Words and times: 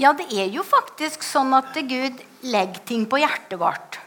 Ja, 0.00 0.14
det 0.16 0.30
er 0.32 0.48
jo 0.48 0.62
faktisk 0.64 1.24
sånn 1.26 1.52
at 1.52 1.74
Gud 1.84 2.22
legger 2.48 2.80
ting 2.88 3.02
på 3.10 3.18
hjertet 3.20 3.58
vårt. 3.60 3.98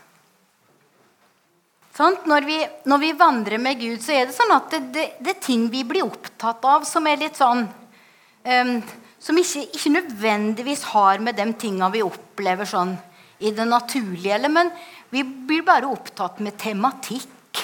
Sånn? 1.94 2.16
Når, 2.26 2.48
vi, 2.48 2.58
når, 2.90 3.02
vi, 3.04 3.12
vandrer 3.20 3.62
med 3.62 3.78
Gud, 3.78 4.00
så 4.02 4.16
er 4.16 4.26
det 4.26 4.34
sånn 4.34 4.56
at 4.56 4.72
det, 4.74 4.80
det, 4.96 5.04
det 5.22 5.36
er 5.36 5.44
ting 5.46 5.68
vi 5.70 5.84
blir 5.86 6.08
opptatt 6.08 6.66
av, 6.66 6.88
som 6.90 7.06
er 7.06 7.22
litt 7.22 7.38
sånn 7.38 7.68
um, 7.68 8.72
Som 9.22 9.38
ikke, 9.40 9.68
ikke, 9.70 9.92
nødvendigvis 9.94 10.82
har 10.96 11.22
med 11.24 11.38
de 11.38 11.46
tinga 11.62 11.92
vi 11.94 12.02
opplever 12.04 12.68
sånn 12.68 12.96
i 13.40 13.54
det 13.54 13.68
naturlige. 13.70 14.34
Eller, 14.34 14.50
men 14.50 14.74
vi 15.14 15.22
blir 15.24 15.62
bare 15.68 15.88
opptatt 15.88 16.42
med 16.44 16.58
tematikk. 16.58 17.62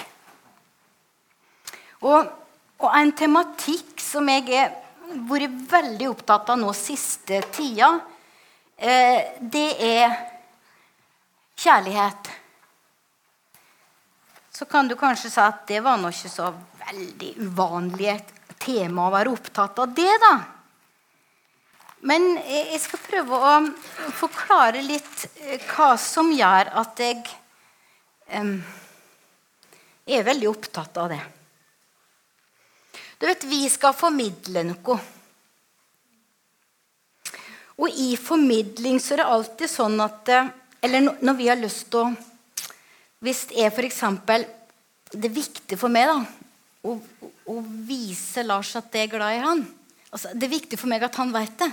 Og, 2.06 2.30
og 2.78 2.94
en 2.94 3.12
tematikk 3.12 4.00
som 4.00 4.30
jeg 4.30 4.46
har 4.54 4.78
vært 5.28 5.60
veldig 5.74 6.14
opptatt 6.14 6.54
av 6.54 6.62
nå 6.62 6.72
siste 6.78 7.42
tida, 7.58 7.96
det 8.80 9.70
er 9.84 10.14
kjærlighet 11.60 12.30
så 14.60 14.66
kan 14.66 14.88
du 14.88 14.96
kanskje 15.00 15.30
si 15.32 15.40
at 15.40 15.62
det 15.70 15.80
var 15.80 15.96
nå 16.02 16.10
ikke 16.12 16.30
så 16.34 16.50
veldig 16.82 17.30
uvanlig 17.46 18.10
et 18.12 18.32
tema 18.60 19.06
å 19.08 19.14
være 19.14 19.32
opptatt 19.32 19.78
av 19.80 19.94
det, 19.96 20.12
da. 20.20 20.32
Men 22.12 22.26
jeg 22.44 22.82
skal 22.84 23.00
prøve 23.06 23.40
å 23.40 23.54
forklare 24.20 24.82
litt 24.84 25.24
eh, 25.46 25.64
hva 25.64 25.94
som 26.00 26.34
gjør 26.36 26.74
at 26.82 27.00
jeg 27.00 27.22
um, 28.36 28.58
er 30.04 30.28
veldig 30.28 30.52
opptatt 30.52 31.00
av 31.06 31.08
det. 31.16 31.22
Du 33.16 33.28
vet, 33.32 33.48
vi 33.48 33.62
skal 33.72 33.96
formidle 33.96 34.66
noe. 34.74 35.00
Og 37.80 37.96
i 37.96 38.14
formidling 38.20 39.00
så 39.00 39.16
er 39.16 39.24
det 39.24 39.30
alltid 39.34 39.72
sånn 39.72 40.02
at 40.04 40.32
eh, 40.34 40.50
Eller 40.84 41.10
når 41.20 41.36
vi 41.36 41.48
har 41.50 41.60
lyst 41.60 41.90
til 41.92 42.06
å 42.06 42.30
hvis 43.20 43.50
jeg 43.52 43.68
f.eks. 43.68 44.00
Det 45.12 45.28
er 45.28 45.34
viktig 45.34 45.76
for 45.80 45.92
meg 45.92 46.08
da, 46.08 46.20
å, 46.88 46.94
å, 47.52 47.56
vise 47.84 48.46
Lars 48.46 48.72
at 48.80 48.94
jeg 48.96 49.10
er 49.10 49.12
glad 49.12 49.36
i 49.36 49.42
han. 49.44 49.64
Altså, 50.08 50.32
det 50.32 50.48
er 50.48 50.54
viktig 50.54 50.80
for 50.80 50.92
meg 50.92 51.04
at 51.04 51.20
han 51.20 51.34
vet 51.34 51.56
det. 51.60 51.70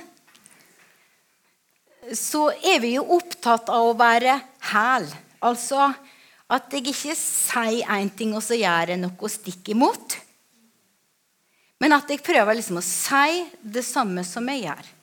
Så 2.19 2.49
er 2.51 2.81
vi 2.83 2.97
jo 2.97 3.07
opptatt 3.15 3.71
av 3.71 3.93
å 3.93 3.95
være 3.99 4.41
hæl. 4.73 5.07
Altså 5.47 5.93
at 6.47 6.75
jeg 6.75 6.89
ikke 6.91 7.15
sier 7.19 7.87
én 7.95 8.11
ting, 8.15 8.34
og 8.34 8.43
så 8.43 8.59
gjør 8.59 8.95
jeg 8.95 9.03
noe 9.03 9.31
stikk 9.31 9.71
imot. 9.75 10.19
Men 11.83 11.95
at 11.95 12.11
jeg 12.11 12.25
prøver 12.27 12.59
liksom 12.59 12.81
å 12.81 12.87
si 12.87 13.43
det 13.62 13.87
samme 13.87 14.23
som 14.27 14.47
jeg 14.51 14.65
gjør. 14.67 14.96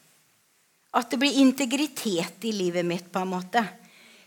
At 0.94 1.10
det 1.10 1.20
blir 1.22 1.40
integritet 1.42 2.46
i 2.46 2.52
livet 2.54 2.86
mitt. 2.86 3.12
på 3.12 3.20
en 3.20 3.34
måte. 3.34 3.64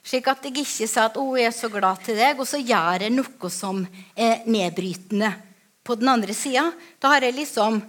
Slik 0.07 0.29
at 0.31 0.45
jeg 0.45 0.53
ikke 0.53 0.65
sier 0.65 1.03
at 1.03 1.17
'Å, 1.17 1.37
jeg 1.37 1.47
er 1.47 1.51
så 1.51 1.69
glad 1.69 2.05
til 2.05 2.15
deg', 2.15 2.39
og 2.39 2.47
så 2.47 2.59
gjør 2.63 3.03
jeg 3.03 3.11
noe 3.11 3.51
som 3.51 3.87
er 4.15 4.43
nedbrytende 4.47 5.35
på 5.83 5.95
den 5.99 6.09
andre 6.09 6.35
sida. 6.35 6.73
Da 7.01 7.09
har 7.09 7.21
jeg 7.23 7.35
liksom 7.35 7.83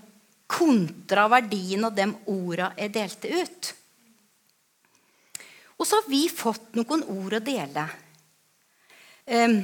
kontra 0.47 1.27
verdien 1.27 1.85
av 1.85 1.93
de 1.93 2.07
orda 2.25 2.71
jeg 2.77 2.93
delte 2.93 3.27
ut. 3.41 3.73
Og 5.77 5.85
så 5.85 5.99
har 5.99 6.09
vi 6.09 6.23
fått 6.29 6.73
noen 6.73 7.03
ord 7.03 7.37
å 7.37 7.43
dele. 7.43 7.83
Um, 9.27 9.59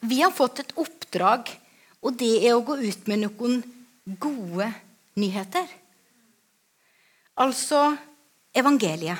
vi 0.00 0.22
har 0.22 0.32
fått 0.32 0.62
et 0.62 0.72
oppdrag, 0.80 1.50
og 2.00 2.16
det 2.16 2.46
er 2.46 2.54
å 2.56 2.64
gå 2.64 2.78
ut 2.80 3.10
med 3.10 3.26
noen 3.26 3.60
gode 4.22 4.70
nyheter. 5.20 5.66
Altså 7.36 7.90
evangeliet. 8.54 9.18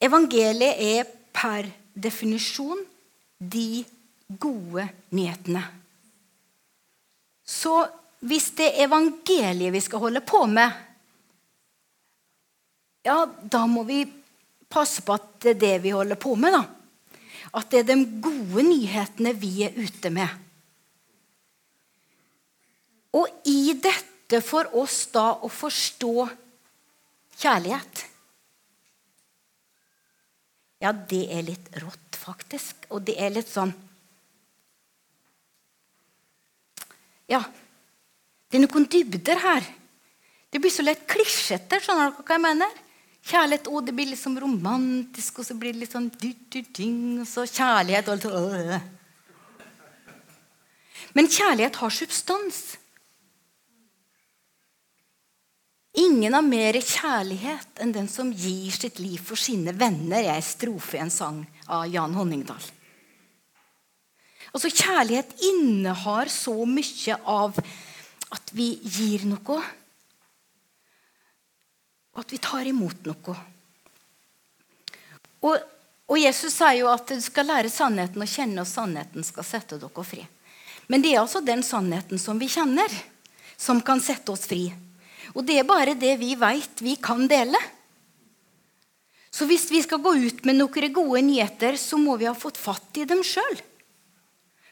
Evangeliet 0.00 0.82
er 0.82 1.08
per 1.34 1.68
definisjon 1.94 2.80
de 3.38 3.84
gode 4.28 4.84
nyhetene. 5.14 5.62
Så 7.48 7.74
hvis 8.28 8.50
det 8.58 8.72
er 8.72 8.86
evangeliet 8.88 9.72
vi 9.74 9.82
skal 9.82 10.02
holde 10.02 10.22
på 10.26 10.44
med, 10.50 10.74
ja, 13.06 13.22
da 13.26 13.62
må 13.70 13.84
vi 13.88 14.02
passe 14.68 15.02
på 15.06 15.14
at 15.16 15.30
det 15.42 15.54
er 15.54 15.62
det 15.62 15.76
vi 15.86 15.94
holder 15.94 16.18
på 16.20 16.34
med. 16.36 16.52
da. 16.52 16.64
At 17.56 17.70
det 17.72 17.80
er 17.80 17.88
de 17.94 18.20
gode 18.20 18.66
nyhetene 18.66 19.32
vi 19.38 19.62
er 19.64 19.78
ute 19.78 20.10
med. 20.12 20.28
Og 23.16 23.48
i 23.48 23.72
dette 23.80 24.42
for 24.44 24.68
oss 24.76 25.06
da 25.14 25.30
å 25.40 25.48
forstå 25.48 26.28
kjærlighet 27.38 28.08
ja, 30.78 30.92
det 30.94 31.24
er 31.34 31.42
litt 31.42 31.70
rått, 31.82 32.18
faktisk. 32.18 32.86
Og 32.94 33.02
det 33.06 33.16
er 33.18 33.34
litt 33.34 33.50
sånn 33.50 33.74
Ja, 37.28 37.42
det 38.48 38.56
er 38.56 38.62
noen 38.62 38.86
dybder 38.88 39.40
her. 39.42 39.64
Det 40.48 40.62
blir 40.64 40.72
så 40.72 40.80
lett 40.80 41.02
klisjete. 41.10 41.76
Skjønner 41.76 42.06
dere 42.06 42.22
hva 42.24 42.36
jeg 42.38 42.40
mener? 42.40 42.78
Kjærlighet, 43.28 43.68
å, 43.68 43.82
det 43.84 43.92
blir 43.92 44.08
liksom 44.08 44.38
romantisk, 44.40 45.42
og 45.42 45.44
så 45.44 45.56
blir 45.58 45.74
det 45.74 45.82
litt 45.82 45.92
sånn 45.92 46.06
ting, 46.16 47.18
og 47.20 47.28
så 47.28 47.44
kjærlighet 47.44 48.08
og 48.08 48.24
så, 48.24 48.78
Men 51.18 51.28
kjærlighet 51.28 51.76
har 51.82 51.92
substans. 51.92 52.62
Ingen 55.98 56.34
har 56.36 56.44
mer 56.46 56.76
kjærlighet 56.78 57.80
enn 57.82 57.92
den 57.94 58.08
som 58.10 58.30
gir 58.30 58.74
sitt 58.74 59.00
liv 59.02 59.18
for 59.24 59.40
sine 59.40 59.72
venner. 59.74 60.22
Jeg 60.22 60.36
en 60.38 60.46
strofe 60.46 60.98
i 60.98 61.02
en 61.02 61.10
sang 61.10 61.40
av 61.66 61.88
Jan 61.90 62.14
Honningdal. 62.14 62.62
Altså, 64.52 64.70
Kjærlighet 64.70 65.34
innehar 65.44 66.30
så 66.32 66.54
mye 66.68 67.18
av 67.26 67.58
at 68.34 68.54
vi 68.54 68.70
gir 68.84 69.26
noe, 69.28 69.58
og 72.14 72.22
at 72.22 72.32
vi 72.32 72.40
tar 72.42 72.68
imot 72.68 73.04
noe. 73.08 73.36
Og, 75.46 75.54
og 76.08 76.18
Jesus 76.18 76.54
sier 76.54 76.80
jo 76.80 76.90
at 76.92 77.10
du 77.10 77.20
skal 77.22 77.48
lære 77.48 77.70
sannheten 77.72 78.22
å 78.22 78.28
kjenne, 78.28 78.62
og 78.62 78.70
sannheten 78.70 79.26
skal 79.26 79.46
sette 79.46 79.78
dere 79.80 80.04
fri. 80.06 80.24
Men 80.88 81.04
det 81.04 81.14
er 81.14 81.22
altså 81.22 81.42
den 81.44 81.62
sannheten 81.66 82.20
som 82.20 82.38
vi 82.40 82.48
kjenner, 82.50 82.92
som 83.58 83.82
kan 83.84 84.00
sette 84.00 84.32
oss 84.32 84.46
fri. 84.48 84.68
Og 85.36 85.44
det 85.46 85.58
er 85.60 85.68
bare 85.68 85.96
det 85.98 86.14
vi 86.20 86.34
veit 86.38 86.82
vi 86.84 86.96
kan 87.00 87.26
dele. 87.28 87.58
Så 89.30 89.46
hvis 89.46 89.68
vi 89.70 89.82
skal 89.84 90.00
gå 90.02 90.14
ut 90.16 90.44
med 90.48 90.56
noen 90.58 90.92
gode 90.94 91.22
nyheter, 91.22 91.76
så 91.76 91.98
må 92.00 92.16
vi 92.18 92.28
ha 92.28 92.34
fått 92.34 92.58
fatt 92.58 92.96
i 92.98 93.06
dem 93.08 93.20
sjøl. 93.26 93.60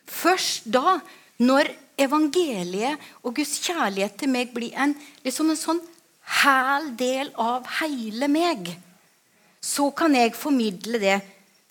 Først 0.07 0.67
da, 0.73 0.99
når 1.43 1.69
evangeliet 2.01 3.03
og 3.23 3.37
Guds 3.37 3.59
kjærlighet 3.65 4.17
til 4.21 4.33
meg 4.33 4.53
blir 4.55 4.75
en, 4.79 4.95
liksom 5.27 5.53
en 5.53 5.61
sånn 5.61 5.83
hæl 6.41 6.91
del 6.99 7.31
av 7.39 7.67
hele 7.81 8.29
meg, 8.31 8.73
så 9.63 9.91
kan 9.97 10.15
jeg 10.15 10.35
formidle 10.39 11.01
det 11.03 11.17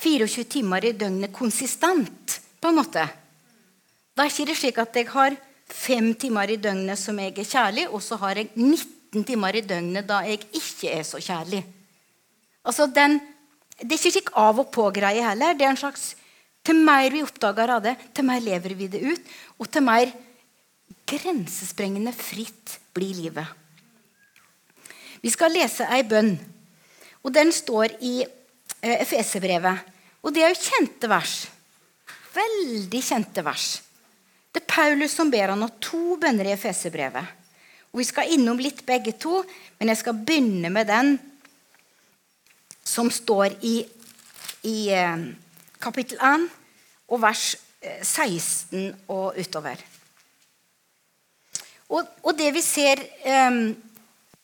24 0.02 0.46
timer 0.52 0.86
i 0.86 0.96
døgnet 0.96 1.34
konsistent. 1.34 2.42
på 2.60 2.72
en 2.72 2.80
måte. 2.80 3.04
Da 4.16 4.24
er 4.24 4.32
ikke 4.32 4.46
det 4.50 4.56
slik 4.58 4.78
at 4.82 4.96
jeg 4.96 5.08
har 5.12 5.36
fem 5.70 6.14
timer 6.14 6.52
i 6.54 6.60
døgnet 6.62 7.00
som 7.00 7.18
jeg 7.20 7.34
er 7.34 7.48
kjærlig, 7.48 7.88
og 7.90 8.04
så 8.04 8.18
har 8.22 8.38
jeg 8.38 8.52
19 8.56 9.24
timer 9.26 9.56
i 9.56 9.64
døgnet 9.66 10.08
da 10.08 10.22
jeg 10.28 10.44
ikke 10.54 10.92
er 10.92 11.04
så 11.08 11.22
kjærlig. 11.22 11.64
Altså 12.66 12.88
den, 12.88 13.20
Det 13.76 13.92
er 13.92 14.00
ikke 14.00 14.12
slik 14.12 14.30
av 14.40 14.60
og 14.60 14.72
på-greie 14.72 15.22
heller. 15.22 15.54
det 15.54 15.66
er 15.66 15.70
en 15.70 15.78
slags, 15.78 16.16
Til 16.64 16.76
mer 16.76 17.12
vi 17.12 17.22
oppdager 17.22 17.70
av 17.70 17.84
det, 17.84 17.96
til 18.14 18.26
mer 18.26 18.40
lever 18.42 18.74
vi 18.74 18.88
det 18.88 19.02
ut. 19.04 19.22
Og 19.60 19.70
til 19.70 19.84
mer 19.86 20.10
grensesprengende 21.06 22.14
fritt 22.14 22.80
blir 22.94 23.14
livet. 23.14 23.46
Vi 25.22 25.30
skal 25.30 25.54
lese 25.54 25.86
ei 25.94 26.02
bønn. 26.02 26.40
og 27.24 27.34
Den 27.34 27.52
står 27.52 27.98
i 28.02 28.24
eh, 28.24 29.02
Efeserbrevet. 29.02 29.78
Og 30.24 30.34
det 30.34 30.42
er 30.42 30.50
jo 30.50 30.62
kjente 30.62 31.10
vers. 31.10 31.48
Veldig 32.34 33.02
kjente 33.04 33.44
vers. 33.46 33.85
Det 34.56 34.62
er 34.64 34.72
Paulus 34.72 35.12
som 35.12 35.28
ber 35.28 35.52
han 35.52 35.64
om 35.66 35.72
to 35.84 36.16
bønner 36.16 36.48
i 36.48 36.54
Efeserbrevet. 36.56 37.28
Vi 37.92 38.04
skal 38.08 38.30
innom 38.32 38.60
litt 38.60 38.86
begge 38.88 39.12
to, 39.20 39.42
men 39.76 39.92
jeg 39.92 40.00
skal 40.00 40.16
begynne 40.16 40.72
med 40.72 40.88
den 40.88 41.18
som 42.88 43.12
står 43.12 43.58
i, 43.68 43.82
i 44.64 44.78
eh, 44.96 45.28
kapittel 45.84 46.24
1 46.24 46.48
og 47.12 47.22
vers 47.26 47.44
16 47.84 48.80
eh, 48.80 48.96
og 49.12 49.36
utover. 49.36 49.84
Og, 51.92 52.08
og 52.24 52.32
det, 52.40 52.54
vi 52.56 52.64
ser, 52.64 53.04
um, 53.52 53.74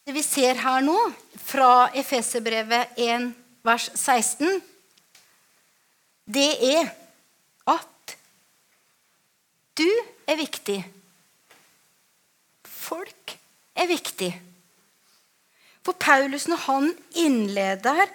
det 0.03 0.19
vi 0.19 0.27
ser 0.27 0.59
her 0.59 0.83
nå, 0.83 0.97
fra 1.39 1.87
Efeserbrevet 1.95 2.99
1 2.99 3.31
vers 3.63 3.87
16, 3.95 4.59
det 6.27 6.51
er 6.75 6.97
du 9.81 9.89
er 10.29 10.39
viktig. 10.39 10.79
Folk 12.67 13.35
er 13.77 13.89
viktig. 13.89 14.31
For 15.81 15.97
Paulus, 15.97 16.45
når 16.49 16.61
han 16.67 16.91
innleder, 17.17 18.05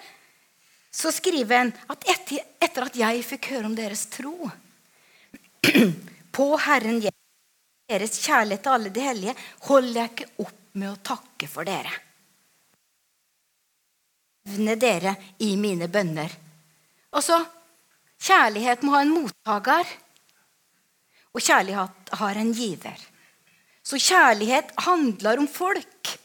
så 0.91 1.11
skriver 1.11 1.65
han 1.65 1.73
at 1.91 2.07
etter, 2.09 2.87
at 2.87 2.95
jeg 2.97 3.25
fikk 3.27 3.51
høre 3.51 3.67
om 3.69 3.75
deres 3.77 4.07
tro 4.13 4.49
på 6.37 6.45
Herren 6.63 7.01
deres 7.87 8.17
kjærlighet 8.23 8.63
til 8.63 8.73
alle 8.73 8.91
de 8.93 9.03
hellige, 9.03 9.35
holder 9.67 10.01
jeg 10.01 10.11
ikke 10.11 10.43
opp 10.43 10.57
med 10.77 10.89
å 10.91 11.01
takke 11.09 11.47
for 11.49 11.67
dere. 11.67 11.91
Nevne 14.47 14.75
dere 14.79 15.13
i 15.43 15.53
mine 15.59 15.87
bønner. 15.91 16.31
Altså, 17.15 17.39
kjærlighet 18.23 18.83
må 18.83 18.95
ha 18.95 19.03
en 19.03 19.13
mottaker, 19.15 19.87
og 21.37 21.43
kjærlighet 21.45 22.13
har 22.17 22.39
en 22.41 22.53
giver. 22.55 22.97
Så 23.85 23.99
kjærlighet 24.01 24.73
handler 24.83 25.39
om 25.39 25.47
folk. 25.47 26.17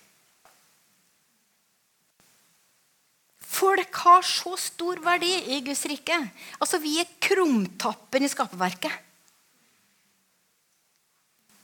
Folk 3.52 3.98
har 4.06 4.24
så 4.26 4.56
stor 4.58 5.02
verdi 5.04 5.30
i 5.52 5.60
Guds 5.62 5.84
rike. 5.86 6.16
Altså, 6.58 6.80
Vi 6.80 6.98
er 7.00 7.10
krumtappen 7.20 8.24
i 8.24 8.30
skaperverket. 8.32 8.92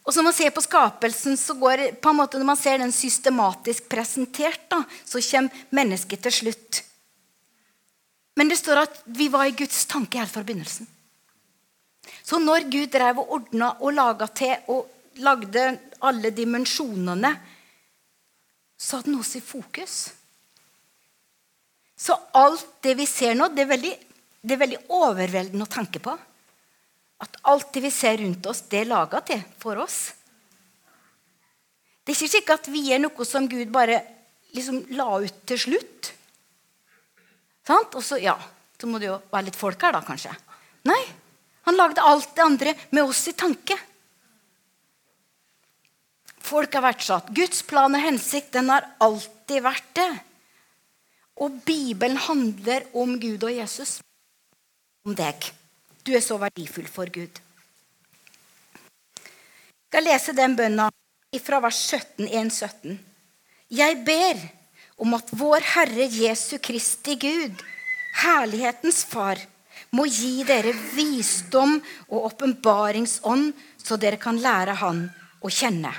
Og 0.04 0.12
så 0.12 0.20
Når 0.20 0.24
man 0.24 0.32
ser 0.32 0.50
på 0.50 0.64
skapelsen, 0.64 1.36
så 1.36 1.54
går 1.54 2.00
på 2.00 2.10
en 2.10 2.16
måte, 2.16 2.38
når 2.38 2.46
man 2.48 2.56
ser 2.56 2.78
den 2.78 2.92
systematisk 2.92 3.88
presentert, 3.88 4.62
da, 4.70 4.84
så 5.04 5.20
kommer 5.20 5.50
mennesket 5.70 6.22
til 6.22 6.32
slutt. 6.32 6.82
Men 8.36 8.48
det 8.48 8.56
står 8.56 8.86
at 8.86 9.02
vi 9.04 9.28
var 9.28 9.44
i 9.44 9.52
Guds 9.52 9.84
tanke 9.84 10.16
helt 10.16 10.32
fra 10.32 10.42
begynnelsen. 10.42 10.88
Så 12.22 12.40
når 12.42 12.68
Gud 12.70 12.90
drev 12.92 13.22
og 13.22 13.34
ordna 13.38 13.72
og 13.80 13.94
laga 13.96 14.28
til 14.36 14.70
og 14.72 15.20
lagde 15.24 15.64
alle 16.06 16.30
dimensjonene, 16.34 17.32
så 18.78 18.98
hadde 18.98 19.10
han 19.10 19.20
oss 19.20 19.34
i 19.38 19.42
fokus. 19.42 19.96
Så 21.98 22.14
alt 22.38 22.66
det 22.86 22.94
vi 23.00 23.06
ser 23.10 23.34
nå, 23.34 23.48
det 23.50 23.64
er 23.64 23.72
veldig, 23.72 23.94
det 24.46 24.54
er 24.54 24.62
veldig 24.62 24.82
overveldende 24.94 25.66
å 25.66 25.72
tenke 25.72 26.02
på. 26.02 26.14
At 27.18 27.40
alt 27.50 27.72
det 27.74 27.82
vi 27.82 27.90
ser 27.90 28.20
rundt 28.22 28.46
oss, 28.46 28.62
det 28.70 28.84
er 28.84 28.92
laga 28.92 29.20
til 29.26 29.42
for 29.58 29.80
oss. 29.82 29.98
Det 32.04 32.14
er 32.14 32.16
ikke 32.16 32.36
sikkert 32.36 32.62
at 32.62 32.70
vi 32.72 32.84
er 32.94 33.02
noe 33.02 33.26
som 33.26 33.48
Gud 33.50 33.72
bare 33.74 33.98
liksom 34.54 34.84
la 34.96 35.08
ut 35.24 35.42
til 35.48 35.58
slutt. 35.60 36.12
Sant? 37.68 37.98
Og 37.98 38.04
så, 38.04 38.16
ja, 38.22 38.36
så 38.78 38.88
må 38.88 39.00
det 39.02 39.10
jo 39.10 39.18
være 39.32 39.48
litt 39.50 39.58
folk 39.58 39.82
her, 39.82 39.98
da, 39.98 40.04
kanskje. 40.06 40.32
Nei. 40.88 41.02
Han 41.68 41.76
lagde 41.76 42.00
alt 42.00 42.30
det 42.32 42.42
andre 42.42 42.72
med 42.96 43.04
oss 43.04 43.26
i 43.28 43.34
tanke. 43.36 43.76
Folk 46.48 46.72
har 46.72 46.86
vært 46.86 47.04
satt. 47.04 47.28
Guds 47.36 47.60
plan 47.68 47.92
og 47.92 48.00
hensikt 48.00 48.54
den 48.56 48.70
har 48.72 48.86
alltid 49.04 49.60
vært 49.66 49.90
det. 49.98 50.08
Og 51.44 51.58
Bibelen 51.66 52.16
handler 52.24 52.86
om 52.96 53.18
Gud 53.20 53.44
og 53.44 53.52
Jesus. 53.52 53.98
Om 55.04 55.12
deg. 55.18 55.50
Du 56.08 56.14
er 56.16 56.24
så 56.24 56.38
verdifull 56.40 56.88
for 56.88 57.12
Gud. 57.12 57.36
Jeg 59.18 59.92
skal 59.92 60.08
lese 60.08 60.36
den 60.36 60.56
bønna 60.56 60.88
fra 61.44 61.60
vers 61.64 61.82
17, 61.84 62.30
1, 62.32 62.54
17. 62.56 62.96
Jeg 63.76 64.00
ber 64.08 64.40
om 65.04 65.12
at 65.20 65.36
vår 65.36 65.68
Herre 65.74 66.08
Jesu 66.08 66.56
Kristi 66.64 67.20
Gud, 67.20 67.60
herlighetens 68.24 69.04
Far, 69.04 69.44
må 69.96 70.04
gi 70.10 70.44
dere 70.48 70.74
visdom 70.94 71.78
og 72.08 72.30
åpenbaringsånd, 72.32 73.52
så 73.78 73.96
dere 73.96 74.20
kan 74.20 74.40
lære 74.40 74.76
Han 74.82 75.06
å 75.40 75.50
kjenne. 75.52 75.92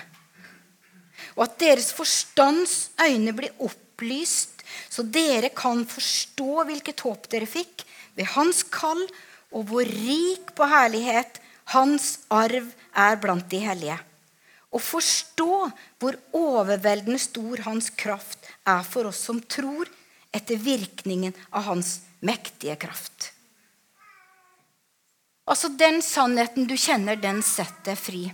Og 1.37 1.45
at 1.47 1.59
deres 1.61 1.91
forstands 1.95 2.89
øyne 2.99 3.33
blir 3.35 3.55
opplyst, 3.63 4.61
så 4.89 5.03
dere 5.03 5.49
kan 5.55 5.85
forstå 5.87 6.65
hvilket 6.67 7.01
håp 7.05 7.29
dere 7.31 7.49
fikk 7.49 7.85
ved 8.17 8.29
Hans 8.35 8.61
kall 8.69 9.01
og 9.55 9.69
hvor 9.69 9.87
rik 9.87 10.51
på 10.57 10.67
herlighet 10.69 11.39
hans 11.73 12.19
arv 12.33 12.69
er 12.97 13.17
blant 13.21 13.47
de 13.49 13.61
hellige. 13.63 13.97
Og 14.69 14.81
forstå 14.83 15.53
hvor 16.01 16.17
overveldende 16.37 17.21
stor 17.21 17.63
hans 17.65 17.89
kraft 17.89 18.45
er 18.69 18.85
for 18.85 19.09
oss 19.09 19.21
som 19.25 19.41
tror, 19.41 19.89
etter 20.29 20.61
virkningen 20.61 21.33
av 21.49 21.65
hans 21.71 21.95
mektige 22.21 22.75
kraft. 22.77 23.31
Altså 25.49 25.71
Den 25.73 26.03
sannheten 26.05 26.67
du 26.69 26.75
kjenner, 26.77 27.17
den 27.17 27.41
setter 27.45 27.97
fri. 27.97 28.27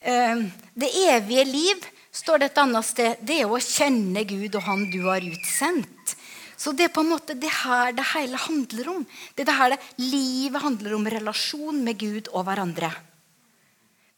Eh, 0.00 0.42
det 0.74 0.90
evige 1.06 1.44
liv, 1.46 1.84
står 2.10 2.40
det 2.42 2.50
et 2.50 2.58
annet 2.58 2.86
sted, 2.86 3.20
det 3.22 3.42
er 3.42 3.50
å 3.50 3.60
kjenne 3.62 4.24
Gud 4.26 4.56
og 4.58 4.64
Han 4.66 4.88
du 4.90 5.04
har 5.06 5.22
utsendt. 5.22 6.16
Så 6.60 6.74
det 6.76 6.88
er 6.88 6.92
på 6.92 7.04
en 7.04 7.12
måte 7.14 7.36
det 7.38 7.52
her 7.62 7.94
det 7.96 8.04
hele 8.10 8.36
handler 8.36 8.90
om. 8.92 9.04
Det 9.34 9.46
er 9.46 9.48
det 9.48 9.56
her 9.56 9.70
det 9.72 9.78
livet 10.02 10.60
handler 10.60 10.96
om. 10.98 11.06
Relasjon 11.08 11.78
med 11.86 11.96
Gud 12.02 12.28
og 12.34 12.44
hverandre. 12.48 12.90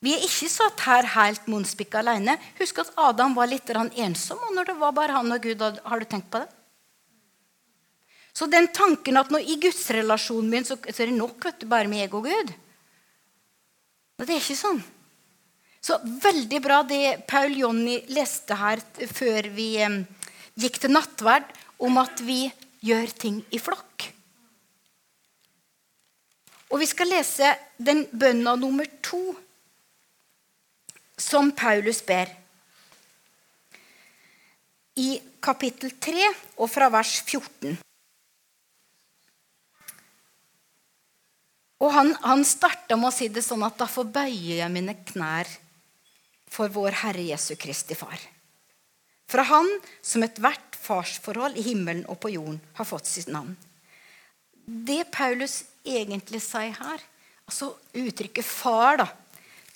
Vi 0.03 0.17
er 0.17 0.25
ikke 0.27 0.49
satt 0.51 0.83
her 0.83 1.07
helt 1.13 1.47
munnspikka 1.47 2.01
alene. 2.01 2.35
Husk 2.59 2.81
at 2.83 2.91
Adam 2.99 3.37
var 3.39 3.47
litt 3.47 3.71
ensom 3.71 4.43
og 4.49 4.57
når 4.57 4.73
det 4.73 4.77
var 4.81 4.97
bare 4.97 5.15
han 5.15 5.31
og 5.31 5.45
Gud. 5.45 5.63
Har 5.63 6.01
du 6.01 6.05
tenkt 6.05 6.33
på 6.33 6.43
det? 6.43 6.51
Så 8.33 8.49
den 8.49 8.69
tanken 8.73 9.19
at 9.21 9.31
når 9.33 9.45
i 9.45 9.59
gudsrelasjonen 9.61 10.51
min 10.51 10.65
så, 10.65 10.79
så 10.81 11.05
er 11.05 11.11
det 11.11 11.19
nok 11.19 11.45
vet 11.45 11.61
du, 11.61 11.69
bare 11.69 11.91
med 11.91 12.05
jeg 12.05 12.15
og 12.17 12.29
Gud 12.31 12.53
Det 14.23 14.31
er 14.31 14.39
ikke 14.39 14.57
sånn. 14.57 14.81
Så 15.83 15.99
veldig 16.01 16.61
bra 16.63 16.81
det 16.87 17.27
Paul 17.29 17.57
Jonny 17.59 17.99
leste 18.15 18.55
her 18.55 18.81
før 19.11 19.49
vi 19.51 19.75
eh, 19.83 19.97
gikk 20.55 20.79
til 20.79 20.95
nattverd 20.95 21.49
om 21.83 21.99
at 21.99 22.23
vi 22.23 22.45
gjør 22.87 23.11
ting 23.19 23.41
i 23.51 23.59
flokk. 23.59 24.07
Og 26.73 26.81
vi 26.81 26.89
skal 26.89 27.11
lese 27.11 27.51
den 27.77 28.07
bønna 28.09 28.55
nummer 28.57 28.87
to 29.05 29.21
som 31.19 31.51
Paulus 31.53 32.01
ber. 32.07 32.31
I 34.97 35.19
kapittel 35.43 35.93
3 36.01 36.31
og 36.63 36.69
fra 36.71 36.89
vers 36.93 37.19
14. 37.27 37.75
Og 41.83 41.91
Han, 41.91 42.13
han 42.23 42.45
starta 42.47 42.97
med 42.97 43.11
å 43.11 43.15
si 43.15 43.27
det 43.33 43.43
sånn 43.43 43.65
at 43.67 43.81
da 43.81 43.89
forbøyer 43.91 44.61
jeg 44.61 44.71
mine 44.71 44.95
knær 45.09 45.49
for 46.53 46.71
vår 46.71 47.01
Herre 47.03 47.25
Jesu 47.33 47.57
Kristi 47.59 47.97
Far. 47.99 48.21
Fra 49.27 49.43
Han 49.49 49.69
som 50.05 50.23
ethvert 50.23 50.77
farsforhold 50.83 51.59
i 51.59 51.65
himmelen 51.67 52.05
og 52.11 52.21
på 52.23 52.31
jorden 52.35 52.61
har 52.79 52.87
fått 52.87 53.09
sitt 53.11 53.31
navn. 53.33 53.55
Det 54.63 55.05
Paulus 55.11 55.63
egentlig 55.83 56.43
sier 56.45 56.75
her, 56.77 57.01
altså 57.49 57.73
uttrykket 57.99 58.47
'far', 58.47 59.03
da 59.03 59.09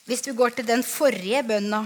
Hvis 0.07 0.23
vi 0.27 0.33
går 0.39 0.51
til 0.55 0.67
den 0.67 0.83
forrige 0.87 1.43
bønna, 1.43 1.81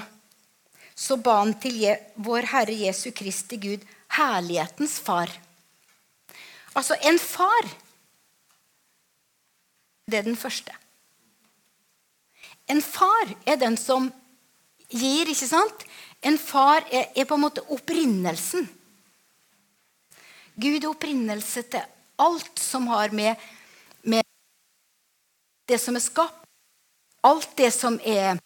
så 0.94 1.16
ba 1.16 1.38
han 1.38 1.54
til 1.56 1.96
vår 2.20 2.44
Herre 2.52 2.74
Jesu 2.76 3.10
Kristi 3.16 3.56
Gud, 3.56 3.80
herlighetens 4.12 4.98
far. 5.00 5.32
Altså 6.76 6.94
en 7.00 7.18
far. 7.18 7.64
Det 10.10 10.18
er 10.18 10.26
den 10.26 10.38
første. 10.38 10.74
En 12.70 12.82
far 12.82 13.30
er 13.46 13.58
den 13.60 13.76
som 13.78 14.10
gir, 14.90 15.30
ikke 15.30 15.48
sant? 15.48 15.86
En 16.22 16.38
far 16.38 16.84
er, 16.90 17.08
er 17.14 17.26
på 17.26 17.38
en 17.38 17.44
måte 17.46 17.64
opprinnelsen. 17.72 18.66
Gud 20.60 20.82
er 20.82 20.90
opprinnelse 20.90 21.62
til 21.72 21.86
alt 22.20 22.60
som 22.60 22.88
har 22.90 23.14
med, 23.16 23.38
med 24.02 24.26
det 25.70 25.78
som 25.80 25.96
er 25.96 26.04
skapt, 26.04 26.44
alt 27.24 27.54
det 27.56 27.70
som 27.72 27.96
er 28.04 28.38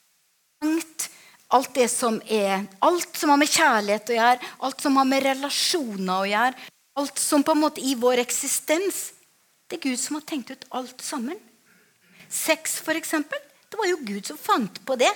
tenkt, 0.62 1.08
alt 1.54 1.74
det 1.76 1.88
som 1.92 2.20
er 2.26 2.64
Alt 2.82 3.18
som 3.18 3.30
har 3.30 3.38
med 3.38 3.50
kjærlighet 3.50 4.10
å 4.10 4.16
gjøre, 4.16 4.52
alt 4.66 4.80
som 4.82 4.96
har 4.98 5.08
med 5.08 5.22
relasjoner 5.22 6.14
å 6.14 6.28
gjøre, 6.28 6.70
alt 6.98 7.18
som 7.18 7.44
på 7.46 7.54
en 7.54 7.62
måte 7.62 7.82
i 7.82 7.94
vår 7.98 8.22
eksistens 8.22 9.10
Det 9.70 9.78
er 9.78 9.84
Gud 9.88 9.98
som 9.98 10.18
har 10.18 10.24
tenkt 10.28 10.50
ut 10.52 10.66
alt 10.76 11.00
sammen. 11.02 11.38
Sex, 12.34 12.80
eksempel, 12.88 13.38
det 13.70 13.78
var 13.78 13.88
jo 13.88 14.02
Gud 14.02 14.26
som 14.26 14.38
fant 14.38 14.80
på 14.86 14.96
det. 14.98 15.12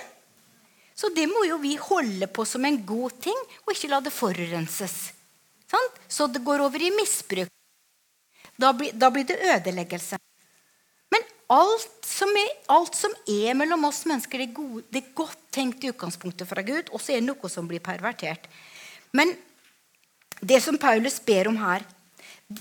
Så 0.99 1.11
det 1.15 1.29
må 1.31 1.45
jo 1.47 1.61
vi 1.63 1.77
holde 1.79 2.27
på 2.31 2.45
som 2.47 2.65
en 2.67 2.79
god 2.87 3.19
ting, 3.23 3.39
og 3.67 3.75
ikke 3.75 3.91
la 3.91 4.01
det 4.03 4.15
forurenses. 4.15 4.97
Sånn? 5.71 5.91
Så 6.11 6.27
det 6.31 6.43
går 6.47 6.65
over 6.65 6.83
i 6.83 6.91
misbruk. 6.95 7.51
Da 8.59 8.73
blir, 8.75 8.95
da 8.99 9.11
blir 9.15 9.27
det 9.29 9.39
ødeleggelse. 9.39 10.19
Men 11.15 11.27
alt 11.55 12.07
som, 12.07 12.33
er, 12.35 12.51
alt 12.75 12.99
som, 12.99 13.15
er, 13.31 13.55
mellom 13.55 13.87
oss 13.87 14.03
mennesker, 14.11 14.43
det 14.43 14.49
er, 14.49 14.57
gode, 14.57 14.83
det 14.91 15.03
er 15.05 15.15
godt 15.21 15.45
tenkt 15.55 15.87
i 15.87 15.93
utgangspunktet 15.93 16.51
fra 16.51 16.67
Gud, 16.67 16.91
og 16.91 17.03
så 17.03 17.15
er 17.15 17.23
det 17.23 17.29
noe 17.29 17.53
som 17.53 17.71
blir 17.71 17.83
pervertert. 17.85 18.51
Men 19.15 19.37
det 20.43 20.59
som 20.65 20.79
Paulus 20.79 21.19
ber 21.25 21.49
om 21.51 21.57
her 21.59 21.83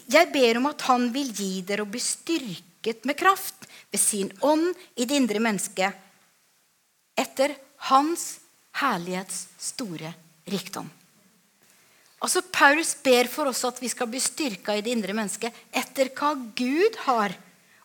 Jeg 0.09 0.31
ber 0.33 0.57
om 0.57 0.65
at 0.69 0.81
han 0.87 1.09
vil 1.13 1.29
gi 1.31 1.61
dere 1.63 1.83
å 1.85 1.89
bli 1.89 1.99
styrket 2.01 2.66
med 3.07 3.17
kraft 3.19 3.67
ved 3.91 4.01
sin 4.01 4.31
ånd 4.41 4.73
i 4.95 5.05
det 5.05 5.17
indre 5.17 5.41
mennesket 5.43 6.05
etter 7.17 7.55
hans 7.89 8.37
herlighets 8.77 9.47
store 9.59 10.13
rikdom. 10.47 10.89
Altså, 12.17 12.41
Paulus 12.41 12.95
ber 13.03 13.29
for 13.29 13.49
oss 13.49 13.63
at 13.67 13.81
vi 13.81 13.89
skal 13.91 14.09
bli 14.09 14.21
styrka 14.21 14.73
i 14.77 14.83
det 14.85 14.93
indre 14.93 15.13
mennesket 15.17 15.53
etter 15.69 16.09
hva 16.17 16.33
Gud 16.57 16.97
har, 17.05 17.35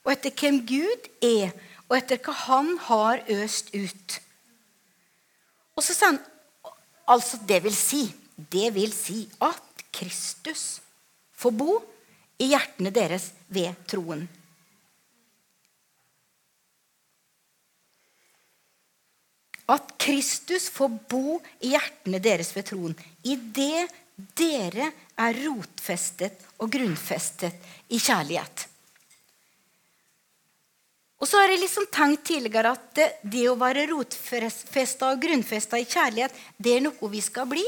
og 0.04 0.12
etter 0.14 0.32
hvem 0.36 0.62
Gud 0.68 1.08
er, 1.24 1.52
og 1.88 1.98
etter 1.98 2.20
hva 2.24 2.32
Han 2.46 2.76
har 2.88 3.24
øst 3.28 3.74
ut. 3.74 4.20
Og 5.76 5.84
så 5.84 5.94
sier 5.94 6.14
han 6.14 6.20
altså 7.12 7.40
det 7.48 7.60
vil 7.64 7.76
si 7.76 8.06
det 8.36 8.72
vil 8.74 8.92
si 8.96 9.26
at 9.44 9.84
Kristus 9.92 10.80
får 11.36 11.52
bo 11.56 11.76
i 12.40 12.48
hjertene 12.52 12.90
deres 12.94 13.30
ved 13.52 13.74
troen. 13.90 14.24
At 19.72 19.94
Kristus 20.02 20.68
får 20.72 20.90
bo 21.08 21.38
i 21.64 21.72
hjertene 21.72 22.20
deres 22.22 22.52
ved 22.56 22.68
troen. 22.68 22.96
I 23.24 23.36
det 23.36 23.88
dere 24.36 24.90
er 25.18 25.38
rotfestet 25.46 26.44
og 26.60 26.70
grunnfestet 26.74 27.72
i 27.92 28.00
kjærlighet. 28.02 28.66
Og 31.22 31.28
så 31.30 31.38
har 31.38 31.52
jeg 31.52 31.62
liksom 31.62 31.86
tenkt 31.94 32.24
tidligere 32.26 32.72
at 32.74 32.86
det, 32.98 33.08
det 33.22 33.44
å 33.46 33.58
være 33.58 33.86
rotfesta 33.92 35.12
og 35.12 35.20
grunnfesta 35.22 35.78
i 35.78 35.86
kjærlighet, 35.86 36.34
det 36.58 36.76
er 36.76 36.82
noe 36.88 37.10
vi 37.12 37.22
skal 37.22 37.46
bli. 37.50 37.66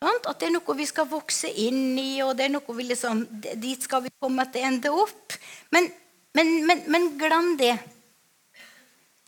At 0.00 0.40
det 0.40 0.48
er 0.48 0.54
noe 0.56 0.74
vi 0.74 0.88
skal 0.88 1.06
vokse 1.06 1.50
inn 1.62 1.94
i, 2.00 2.22
og 2.24 2.34
det 2.38 2.48
er 2.48 2.54
noe 2.56 2.74
vi 2.74 2.88
liksom, 2.88 3.22
dit 3.60 3.86
skal 3.86 4.02
vi 4.06 4.12
komme 4.18 4.46
til 4.50 4.66
ende 4.66 4.90
opp. 4.90 5.36
Men, 5.76 5.86
men, 6.34 6.52
men, 6.66 6.82
men 6.90 7.08
glem 7.20 7.54
det. 7.60 7.74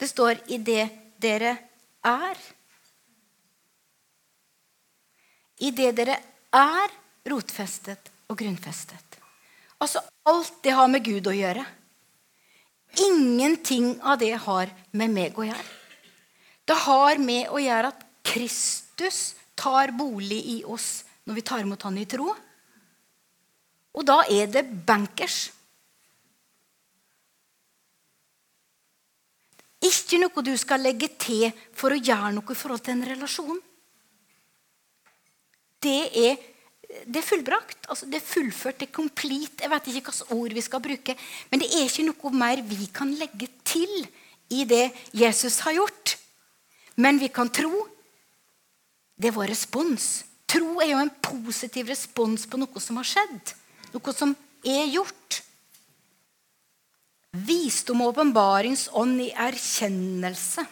Det 0.03 0.09
står 0.11 0.41
i 0.51 0.57
det 0.59 0.89
dere 1.23 1.53
er. 2.11 2.39
I 5.63 5.71
det 5.71 5.93
dere 5.95 6.17
er 6.59 6.97
rotfestet 7.31 8.11
og 8.27 8.41
grunnfestet. 8.41 9.21
Altså 9.79 10.03
alt 10.27 10.59
det 10.67 10.75
har 10.75 10.91
med 10.91 11.07
Gud 11.07 11.31
å 11.31 11.37
gjøre. 11.37 11.63
Ingenting 13.07 13.95
av 14.03 14.19
det 14.19 14.33
har 14.43 14.75
med 14.91 15.15
meg 15.15 15.39
å 15.39 15.47
gjøre. 15.47 15.71
Det 16.67 16.81
har 16.89 17.23
med 17.23 17.55
å 17.55 17.63
gjøre 17.63 17.95
at 17.95 18.03
Kristus 18.27 19.23
tar 19.55 19.95
bolig 19.95 20.43
i 20.57 20.61
oss 20.67 21.05
når 21.31 21.39
vi 21.39 21.47
tar 21.47 21.63
imot 21.63 21.87
Han 21.87 22.03
i 22.03 22.11
tro. 22.11 22.27
Og 23.95 24.11
da 24.11 24.25
er 24.27 24.51
det 24.51 24.67
bankers. 24.67 25.53
Ikke 29.83 30.21
noe 30.23 30.45
du 30.47 30.53
skal 30.61 30.85
legge 30.85 31.09
til 31.19 31.51
for 31.75 31.95
å 31.95 31.99
gjøre 31.99 32.33
noe 32.37 32.55
i 32.55 32.59
forhold 32.59 32.85
til 32.87 32.95
en 32.95 33.07
relasjon. 33.09 33.61
Det 35.83 36.01
er, 36.23 36.37
det 37.07 37.19
er 37.19 37.27
fullbrakt. 37.27 37.89
Altså 37.91 38.07
det 38.11 38.21
er 38.21 38.27
fullført. 38.27 38.79
Det 38.79 38.89
er 38.89 38.95
complete. 38.95 39.65
Jeg 39.65 39.73
vet 39.73 39.89
ikke 39.91 40.13
hvilke 40.13 40.37
ord 40.39 40.55
vi 40.55 40.65
skal 40.65 40.85
bruke. 40.85 41.17
Men 41.51 41.63
det 41.65 41.73
er 41.75 41.89
ikke 41.89 42.07
noe 42.07 42.35
mer 42.45 42.63
vi 42.69 42.87
kan 42.95 43.11
legge 43.19 43.51
til 43.67 44.05
i 44.53 44.67
det 44.69 44.85
Jesus 45.17 45.59
har 45.67 45.75
gjort. 45.81 46.17
Men 47.03 47.19
vi 47.19 47.33
kan 47.33 47.51
tro. 47.51 47.89
Det 49.19 49.31
er 49.31 49.37
vår 49.37 49.51
respons. 49.51 50.23
Tro 50.51 50.79
er 50.85 50.93
jo 50.93 51.01
en 51.01 51.15
positiv 51.25 51.91
respons 51.91 52.45
på 52.47 52.61
noe 52.61 52.83
som 52.83 52.99
har 53.01 53.09
skjedd. 53.09 53.55
Noe 53.95 54.15
som 54.15 54.37
er 54.63 54.87
gjort. 54.93 55.43
Visdom 57.33 58.03
og 58.05 58.13
åpenbaringsånd 58.13 59.23
i 59.25 59.31
erkjennelse. 59.33 60.67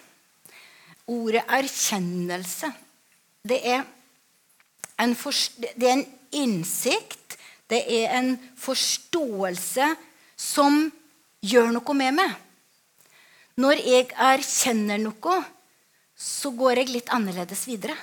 Ordet 1.11 1.43
erkjennelse, 1.49 2.69
det 3.49 3.59
er, 3.65 3.87
en 5.01 5.15
det 5.17 5.89
er 5.89 5.95
en 5.95 6.05
innsikt, 6.37 7.39
det 7.73 7.81
er 7.89 8.13
en 8.19 8.35
forståelse 8.61 9.89
som 10.37 10.85
gjør 11.41 11.73
noe 11.79 11.97
med 11.97 12.19
meg. 12.21 12.37
Når 13.57 13.81
jeg 13.81 14.13
erkjenner 14.13 15.01
noe, 15.01 15.41
så 16.15 16.53
går 16.53 16.83
jeg 16.83 16.93
litt 16.93 17.11
annerledes 17.17 17.65
videre. 17.67 17.97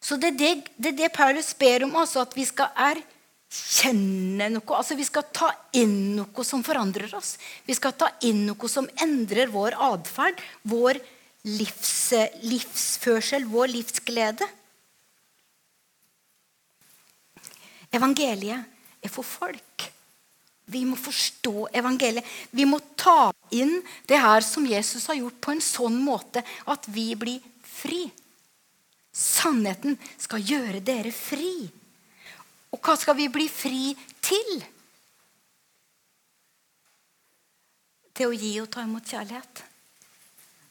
Så 0.00 0.16
det 0.16 0.32
er 0.32 0.40
det, 0.40 0.52
det, 0.80 0.94
er 0.94 0.98
det 1.04 1.12
Paulus 1.12 1.52
ber 1.54 1.84
om, 1.84 1.98
også, 2.00 2.24
at 2.24 2.32
vi 2.34 2.48
skal 2.48 2.72
erkjenne 2.72 3.19
kjenne 3.50 4.46
noe. 4.54 4.76
Altså 4.76 4.96
Vi 4.98 5.06
skal 5.06 5.26
ta 5.34 5.50
inn 5.76 6.16
noe 6.20 6.46
som 6.46 6.62
forandrer 6.66 7.12
oss. 7.18 7.36
Vi 7.66 7.74
skal 7.74 7.96
ta 7.98 8.10
inn 8.26 8.46
noe 8.48 8.70
som 8.70 8.88
endrer 9.02 9.50
vår 9.50 9.76
atferd, 9.90 10.40
vår 10.62 11.00
livs, 11.50 12.12
livsførsel, 12.46 13.46
vår 13.50 13.72
livsglede. 13.74 14.46
Evangeliet 17.90 19.02
er 19.02 19.10
for 19.10 19.26
folk. 19.26 19.90
Vi 20.70 20.84
må 20.86 20.94
forstå 20.94 21.66
evangeliet. 21.74 22.26
Vi 22.54 22.66
må 22.68 22.78
ta 22.94 23.32
inn 23.50 23.80
det 24.06 24.20
her 24.22 24.44
som 24.46 24.68
Jesus 24.68 25.08
har 25.10 25.18
gjort, 25.18 25.40
på 25.42 25.56
en 25.56 25.64
sånn 25.64 25.96
måte 25.98 26.44
at 26.70 26.86
vi 26.94 27.08
blir 27.18 27.42
fri. 27.66 28.04
Sannheten 29.10 29.98
skal 30.14 30.44
gjøre 30.46 30.84
dere 30.86 31.10
fri. 31.10 31.66
Og 32.70 32.78
hva 32.84 32.94
skal 32.98 33.16
vi 33.18 33.26
bli 33.32 33.46
fri 33.50 33.94
til? 34.22 34.50
Til 38.14 38.30
å 38.30 38.36
gi 38.36 38.52
og 38.62 38.70
ta 38.70 38.84
imot 38.86 39.08
kjærlighet. 39.10 39.64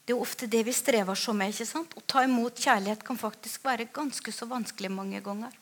Det 0.04 0.14
er 0.14 0.22
ofte 0.22 0.48
det 0.50 0.62
vi 0.66 0.74
strever 0.74 1.18
så 1.18 1.34
med. 1.36 1.52
ikke 1.52 1.68
sant? 1.68 1.92
Å 1.94 2.06
ta 2.06 2.24
imot 2.26 2.58
kjærlighet 2.58 3.04
kan 3.06 3.18
faktisk 3.20 3.64
være 3.68 3.90
ganske 3.94 4.32
så 4.32 4.48
vanskelig 4.50 4.90
mange 4.90 5.20
ganger. 5.22 5.52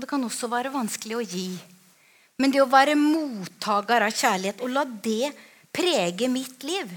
Det 0.00 0.08
kan 0.08 0.24
også 0.24 0.48
være 0.50 0.72
vanskelig 0.72 1.16
å 1.16 1.24
gi. 1.24 1.48
Men 2.40 2.52
det 2.52 2.62
å 2.62 2.70
være 2.70 2.98
mottaker 2.98 4.04
av 4.06 4.12
kjærlighet 4.16 4.62
og 4.64 4.72
la 4.72 4.84
det 4.84 5.32
prege 5.72 6.28
mitt 6.28 6.64
liv 6.66 6.90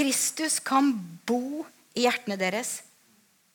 Kristus 0.00 0.60
kan 0.64 0.94
bo 1.28 1.66
i 1.98 2.06
hjertene 2.06 2.38
deres 2.40 2.78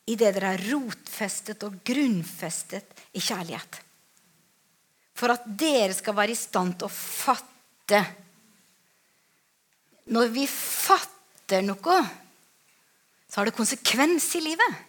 i 0.05 0.15
det 0.19 0.31
dere 0.35 0.53
er 0.53 0.63
rotfestet 0.69 1.63
og 1.65 1.79
grunnfestet 1.87 3.05
i 3.17 3.23
kjærlighet. 3.23 3.79
For 5.15 5.31
at 5.31 5.45
dere 5.57 5.95
skal 5.95 6.17
være 6.17 6.35
i 6.35 6.37
stand 6.37 6.75
til 6.79 6.89
å 6.89 6.93
fatte. 6.93 8.01
Når 10.11 10.33
vi 10.35 10.43
fatter 10.51 11.63
noe, 11.65 12.01
så 13.29 13.39
har 13.39 13.49
det 13.49 13.57
konsekvens 13.57 14.27
i 14.37 14.43
livet. 14.43 14.83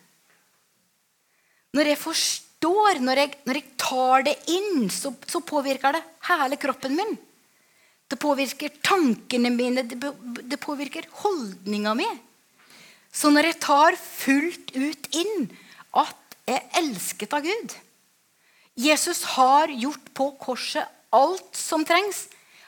Når 1.76 1.92
jeg 1.92 2.00
forstår, 2.00 3.00
når 3.04 3.23
jeg, 3.23 3.32
når 3.49 3.61
jeg 3.61 3.78
tar 3.80 4.26
det 4.26 4.37
inn, 4.52 4.90
så, 4.92 5.12
så, 5.28 5.40
påvirker 5.44 5.96
det 5.96 6.02
hele 6.28 6.58
kroppen 6.61 6.96
min. 6.99 7.16
Det 8.06 8.18
påvirker 8.23 8.76
tankene 8.85 9.50
mine, 9.50 9.82
det, 9.82 10.61
påvirker 10.62 11.08
holdninga 11.25 11.94
mi. 11.99 12.06
Så 13.16 13.32
når 13.32 13.50
jeg 13.50 13.61
tar 13.64 13.96
fullt 13.96 14.75
ut 14.76 15.11
inn 15.16 15.49
at 15.96 16.37
jeg 16.46 16.61
er 16.61 16.80
elsket 16.82 17.32
av 17.35 17.42
Gud 17.46 17.75
Jesus 18.76 19.23
har 19.35 19.73
gjort 19.73 20.11
på 20.14 20.28
korset 20.37 20.85
alt 21.16 21.56
som 21.56 21.85
trengs. 21.88 22.26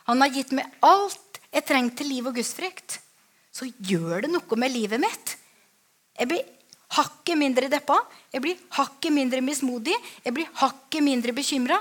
Han 0.08 0.22
har 0.24 0.32
gitt 0.32 0.54
meg 0.56 0.70
alt 0.80 1.40
jeg 1.52 1.66
trenger 1.68 1.98
til 1.98 2.08
liv 2.08 2.30
og 2.30 2.38
gudsfrykt. 2.38 2.96
Så 3.52 3.68
gjør 3.76 4.24
det 4.24 4.30
noe 4.32 4.58
med 4.60 4.72
livet 4.72 5.00
mitt. 5.02 5.34
Jeg 6.16 6.30
blir 6.30 6.46
hakket 6.96 7.36
mindre 7.40 7.68
deppa. 7.68 7.98
Jeg 8.32 8.44
blir 8.44 8.64
hakket 8.78 9.12
mindre 9.12 9.42
mismodig. 9.44 9.96
Jeg 10.24 10.36
blir 10.36 10.48
hakket 10.62 11.04
mindre 11.04 11.34
bekymra. 11.36 11.76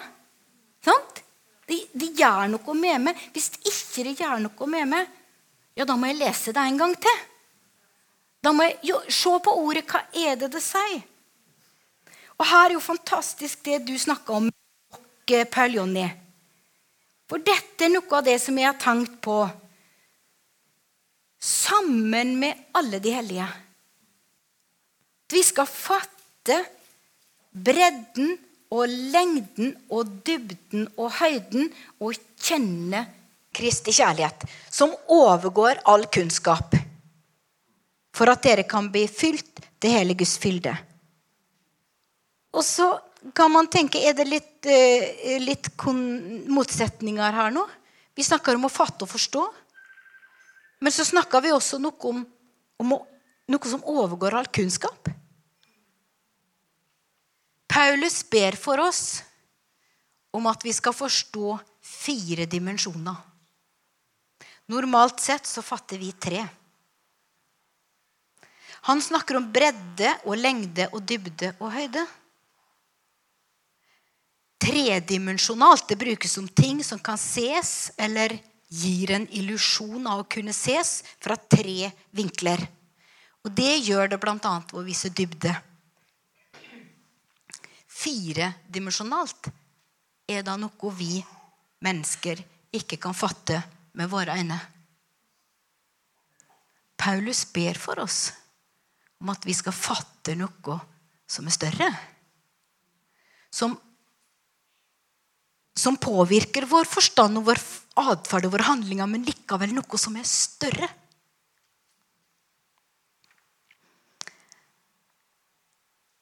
Sant? 0.83 1.23
Det, 1.67 1.79
de 1.95 2.11
gjør 2.19 2.51
noe 2.51 2.75
med 2.79 3.07
meg. 3.07 3.23
Hvis 3.31 3.51
ikke 3.59 4.07
det 4.07 4.17
gjør 4.19 4.43
noe 4.43 4.69
med 4.71 4.91
meg, 4.91 5.15
ja, 5.77 5.85
da 5.87 5.95
må 5.99 6.11
jeg 6.11 6.19
lese 6.19 6.55
det 6.55 6.63
en 6.63 6.79
gang 6.79 6.95
til. 6.99 7.25
Da 8.43 8.53
må 8.53 8.67
jeg 8.67 8.77
jo, 8.91 8.99
se 9.09 9.33
på 9.43 9.53
ordet. 9.63 9.85
Hva 9.89 10.03
er 10.13 10.37
det 10.39 10.51
det 10.53 10.63
sier? 10.63 11.01
Og 12.37 12.45
her 12.45 12.69
er 12.69 12.75
jo 12.75 12.83
fantastisk 12.83 13.63
det 13.65 13.81
du 13.87 13.95
snakka 13.97 14.37
om, 14.37 14.49
Per 15.27 15.73
Jonny. 15.73 16.05
For 17.27 17.43
dette 17.43 17.83
er 17.83 17.91
noe 17.91 18.07
av 18.15 18.23
det 18.23 18.37
som 18.39 18.55
jeg 18.55 18.69
har 18.69 18.77
tenkt 18.79 19.17
på 19.25 19.41
sammen 21.43 22.37
med 22.39 22.61
alle 22.77 23.01
de 23.03 23.11
hellige. 23.11 23.47
Vi 25.27 25.43
skal 25.43 25.67
fatte 25.67 26.61
bredden 27.51 28.37
og 28.71 28.87
lengden 28.87 29.75
og 29.91 30.15
dybden 30.23 30.87
og 30.95 31.11
høyden 31.19 31.67
og 31.99 32.15
kjenne 32.39 33.03
Kristi 33.57 33.91
kjærlighet, 33.95 34.43
som 34.71 34.93
overgår 35.11 35.81
all 35.89 36.05
kunnskap 36.13 36.76
for 38.17 38.31
at 38.31 38.43
dere 38.43 38.65
kan 38.69 38.89
bli 38.91 39.05
fylt 39.09 39.61
til 39.77 39.93
hele 39.93 40.15
Guds 40.17 40.37
fylde. 40.41 40.73
Og 42.57 42.65
så 42.65 42.89
kan 43.35 43.51
man 43.51 43.67
tenke 43.67 43.99
Er 43.99 44.13
det 44.13 44.27
litt, 44.27 44.65
eh, 44.65 45.37
litt 45.41 45.69
motsetninger 45.77 47.33
her 47.33 47.51
nå? 47.51 47.65
Vi 48.15 48.23
snakker 48.23 48.55
om 48.55 48.65
å 48.65 48.73
fatte 48.73 49.05
og 49.05 49.11
forstå. 49.11 49.43
Men 50.81 50.91
så 50.93 51.05
snakker 51.05 51.41
vi 51.41 51.53
også 51.53 51.79
noe 51.81 51.97
om, 52.09 52.25
om 52.79 52.93
noe 53.47 53.69
som 53.69 53.83
overgår 53.83 54.33
all 54.37 54.49
kunnskap. 54.53 55.09
Paulus 57.67 58.23
ber 58.23 58.55
for 58.55 58.79
oss 58.79 59.21
om 60.33 60.45
at 60.47 60.63
vi 60.63 60.73
skal 60.73 60.93
forstå 60.93 61.57
fire 61.81 62.45
dimensjoner. 62.49 63.17
Normalt 64.67 65.21
sett 65.23 65.45
så 65.47 65.61
fatter 65.61 65.97
vi 65.97 66.11
tre. 66.11 66.41
Han 68.87 69.01
snakker 69.03 69.35
om 69.35 69.49
bredde 69.51 70.13
og 70.23 70.37
lengde 70.39 70.85
og 70.95 71.01
dybde 71.03 71.49
og 71.59 71.73
høyde. 71.75 72.05
Tredimensjonalt 74.63 75.89
det 75.91 75.97
brukes 75.99 76.37
om 76.39 76.47
ting 76.47 76.79
som 76.87 77.01
kan 77.03 77.19
ses 77.19 77.91
eller 77.99 78.37
gir 78.71 79.11
en 79.11 79.27
illusjon 79.27 80.07
av 80.07 80.23
å 80.23 80.29
kunne 80.31 80.55
ses 80.55 81.01
fra 81.19 81.35
tre 81.35 81.91
vinkler. 82.15 82.63
Og 83.43 83.51
Det 83.51 83.75
gjør 83.89 84.13
det 84.13 84.21
bl.a. 84.23 84.55
ved 84.71 84.79
å 84.79 84.85
vise 84.87 85.11
dybde. 85.11 85.51
Firedimensjonalt 87.97 89.51
er 90.31 90.47
da 90.47 90.55
noe 90.55 90.95
vi 90.95 91.19
mennesker 91.83 92.39
ikke 92.71 93.03
kan 93.03 93.15
fatte 93.15 93.59
med 93.99 94.07
våre 94.15 94.39
øyne. 94.39 94.63
Paulus 96.95 97.43
ber 97.51 97.75
for 97.75 97.99
oss 98.07 98.29
om 99.21 99.33
at 99.33 99.45
vi 99.47 99.55
skal 99.57 99.75
fatte 99.75 100.35
noe 100.37 100.77
som 101.27 101.47
er 101.47 101.55
større. 101.55 101.89
Som, 103.53 103.73
som 105.77 105.97
påvirker 105.97 106.67
vår 106.69 106.87
forstand 106.89 107.39
og 107.39 107.49
vår 107.49 107.61
atferd 107.97 108.47
og 108.47 108.55
våre 108.55 108.69
handlinger, 108.69 109.09
men 109.09 109.25
likevel 109.25 109.73
noe 109.75 109.99
som 110.01 110.17
er 110.19 110.27
større. 110.29 110.89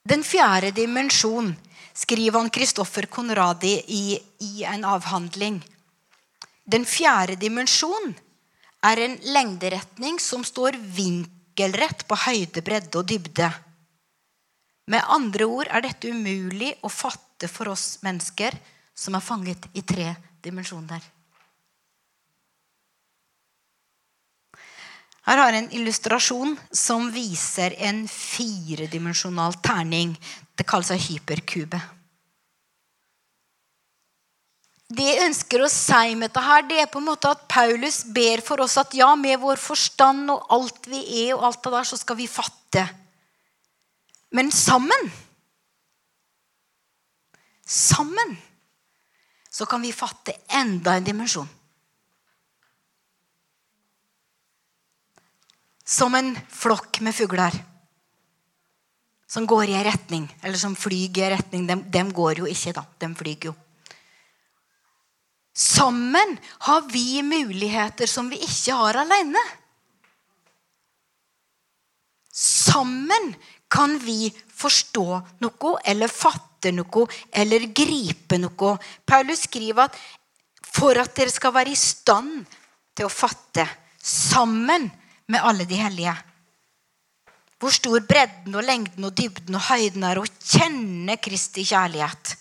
Den 0.06 0.22
fjerde 0.22 0.70
dimensjon 0.78 1.50
skriver 1.96 2.38
han 2.38 2.52
Kristoffer 2.54 3.08
Konradi 3.10 3.74
i, 3.90 4.04
i 4.46 4.64
en 4.70 4.86
avhandling. 4.86 5.58
Den 6.66 6.86
fjerde 6.86 7.38
dimensjon 7.42 8.14
er 8.86 9.02
en 9.02 9.16
lengderetning 9.34 10.20
som 10.22 10.46
står 10.46 10.78
vinkelrett 11.56 12.08
på 12.08 12.16
høyde, 12.16 12.62
bredde 12.62 13.00
og 13.00 13.08
dybde. 13.08 13.50
Med 14.88 15.02
andre 15.08 15.46
ord 15.46 15.68
er 15.72 15.82
dette 15.82 16.10
umulig 16.12 16.76
å 16.84 16.90
fatte 16.90 17.48
for 17.48 17.70
oss 17.72 18.00
mennesker 18.04 18.54
som 18.94 19.16
er 19.16 19.24
fanget 19.24 19.66
i 19.74 19.82
tre 19.82 20.16
dimensjoner. 20.44 21.02
Her 25.26 25.38
har 25.42 25.52
jeg 25.52 25.64
en 25.64 25.72
illustrasjon 25.74 26.58
som 26.72 27.10
viser 27.10 27.74
en 27.82 28.06
firedimensjonal 28.08 29.56
terning. 29.58 30.14
Det 30.56 30.68
kalles 30.68 30.92
hyperkube. 31.10 31.80
Det 34.96 35.06
jeg 35.10 35.26
ønsker 35.26 35.64
å 35.66 35.72
si 35.72 36.14
med 36.16 36.30
dette, 36.30 36.44
her, 36.46 36.64
det 36.70 36.78
er 36.80 36.92
på 36.92 37.02
en 37.02 37.10
måte 37.10 37.32
at 37.34 37.44
Paulus 37.52 38.04
ber 38.16 38.44
for 38.46 38.64
oss 38.64 38.78
at 38.80 38.94
ja, 38.96 39.10
med 39.20 39.42
vår 39.42 39.60
forstand 39.60 40.32
og 40.32 40.46
alt 40.56 40.88
vi 40.88 41.02
er, 41.26 41.34
og 41.36 41.50
alt 41.50 41.62
det 41.66 41.74
der, 41.74 41.90
så 41.90 42.00
skal 42.00 42.20
vi 42.20 42.32
fatte. 42.32 42.88
Men 44.36 44.52
sammen 44.56 45.14
Sammen 47.66 48.36
så 49.50 49.66
kan 49.66 49.82
vi 49.82 49.90
fatte 49.90 50.36
enda 50.54 50.94
en 50.94 51.08
dimensjon. 51.08 51.48
som 55.86 56.16
en 56.18 56.34
flokk 56.50 57.00
med 57.06 57.14
fugler 57.14 57.54
som 59.30 59.46
går 59.46 59.70
i 59.70 59.76
en 59.78 59.86
retning, 59.86 60.26
eller 60.42 60.58
som 60.58 60.76
flyr 60.78 61.18
i 61.18 61.24
en 61.26 61.34
retning. 61.36 61.66
De, 61.68 62.02
går 62.14 62.42
jo 62.42 62.50
ikke, 62.50 62.74
da. 62.78 62.86
De 63.02 63.10
flyr 63.18 63.50
jo. 63.50 63.54
Sammen 65.56 66.36
har 66.68 66.82
vi 66.92 67.22
muligheter 67.24 68.10
som 68.12 68.28
vi 68.30 68.42
ikke 68.44 68.76
har 68.76 69.00
alene. 69.06 69.40
Sammen 72.36 73.32
kan 73.72 73.96
vi 74.04 74.28
forstå 74.52 75.08
noe 75.44 75.72
eller 75.88 76.12
fatte 76.12 76.74
noe 76.76 77.08
eller 77.32 77.70
gripe 77.72 78.40
noe. 78.42 78.76
Paulus 79.08 79.46
skriver 79.48 79.88
at 79.88 79.98
for 80.76 81.00
at 81.00 81.16
dere 81.16 81.32
skal 81.32 81.56
være 81.56 81.72
i 81.72 81.80
stand 81.80 82.44
til 82.96 83.08
å 83.08 83.14
fatte 83.14 83.64
sammen 84.04 84.90
med 85.32 85.40
alle 85.40 85.64
de 85.70 85.80
hellige. 85.80 86.16
Hvor 87.56 87.72
stor 87.72 88.04
bredden 88.04 88.56
og 88.60 88.68
lengden 88.68 89.08
og 89.08 89.16
dybden 89.16 89.56
og 89.56 89.70
høyden 89.70 90.04
er 90.04 90.20
å 90.20 90.28
kjenne 90.28 91.16
Kristi 91.24 91.64
kjærlighet, 91.66 92.35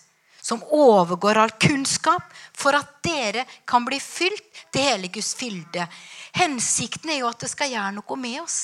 som 0.45 0.63
overgår 0.63 1.37
all 1.41 1.51
kunnskap, 1.51 2.23
for 2.53 2.77
at 2.77 2.99
dere 3.03 3.47
kan 3.65 3.85
bli 3.85 3.97
fylt 3.99 4.65
til 4.69 4.83
hele 4.85 5.09
Guds 5.09 5.33
fylde. 5.33 5.87
Hensikten 6.37 7.09
er 7.09 7.23
jo 7.23 7.29
at 7.31 7.41
det 7.41 7.49
skal 7.49 7.71
gjøre 7.73 7.95
noe 7.95 8.17
med 8.21 8.43
oss. 8.43 8.59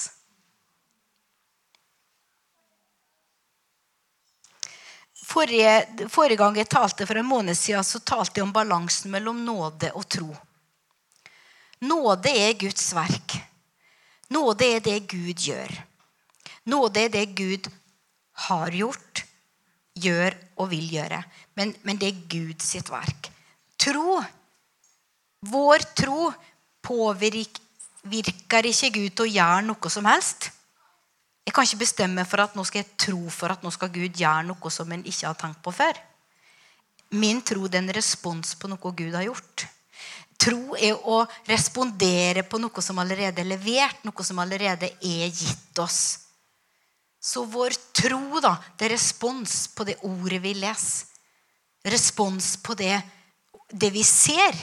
Forrige, 5.32 6.06
forrige, 6.12 6.38
gang 6.38 6.60
jeg 6.60 6.70
talte 6.70 7.08
for 7.10 7.18
en 7.18 7.26
måned 7.26 7.58
siden, 7.58 7.88
så 7.88 8.04
talte 8.06 8.38
jeg 8.38 8.46
om 8.46 8.54
balansen 8.54 9.10
mellom 9.16 9.42
nåde 9.46 9.90
og 9.98 10.06
tro. 10.06 10.30
Nåde 11.82 12.30
er 12.30 12.60
Guds 12.62 12.92
verk. 12.94 13.40
Nåde 14.30 14.70
er 14.76 14.86
det 14.86 15.00
Gud 15.10 15.48
gjør. 15.50 15.80
Nåde 16.70 17.08
er 17.08 17.10
det 17.10 17.26
Gud 17.34 17.72
har 18.46 18.70
gjort, 18.70 19.11
gjør 19.98 20.36
og 20.62 20.70
vil 20.72 20.88
gjøre. 20.96 21.20
Men, 21.58 21.74
men 21.84 22.00
det 22.00 22.12
er 22.12 22.24
Guds 22.32 22.72
sitt 22.74 22.92
verk. 22.92 23.32
Tro, 23.82 24.20
vår 25.52 25.86
tro, 25.98 26.32
påvirker 26.82 28.68
ikke 28.70 28.94
Gud 28.96 29.14
til 29.16 29.26
å 29.26 29.32
gjøre 29.32 29.66
noe 29.68 29.94
som 29.94 30.08
helst. 30.10 30.52
Jeg 31.46 31.56
kan 31.56 31.66
ikke 31.66 31.82
bestemme 31.82 32.26
for 32.30 32.44
at 32.44 32.56
nå 32.56 32.64
skal 32.68 32.84
jeg 32.84 32.98
tro 33.02 33.22
for 33.34 33.54
at 33.54 33.64
nå 33.66 33.72
skal 33.74 33.92
Gud 33.94 34.18
gjøre 34.18 34.46
noe 34.48 34.74
som 34.74 34.92
en 34.94 35.04
ikke 35.04 35.28
har 35.28 35.38
tenkt 35.40 35.62
på 35.66 35.74
før. 35.74 35.98
Min 37.18 37.42
tro 37.44 37.66
er 37.68 37.82
en 37.82 37.92
respons 37.92 38.54
på 38.56 38.70
noe 38.72 38.94
Gud 38.96 39.16
har 39.18 39.26
gjort. 39.26 39.66
Tro 40.42 40.78
er 40.78 40.98
å 41.06 41.22
respondere 41.50 42.46
på 42.48 42.58
noe 42.62 42.82
som 42.82 43.02
allerede 43.02 43.44
er 43.44 43.50
levert, 43.50 44.00
noe 44.08 44.26
som 44.26 44.40
allerede 44.42 44.90
er 44.98 45.28
gitt 45.28 45.82
oss. 45.82 46.31
Så 47.22 47.46
vår 47.46 47.76
tro 47.94 48.42
da, 48.42 48.56
det 48.78 48.88
er 48.88 48.96
respons 48.96 49.68
på 49.76 49.86
det 49.86 50.00
ordet 50.08 50.42
vi 50.42 50.56
leser. 50.58 51.08
Respons 51.86 52.56
på 52.62 52.74
det, 52.78 52.96
det 53.70 53.90
vi 53.94 54.04
ser. 54.06 54.58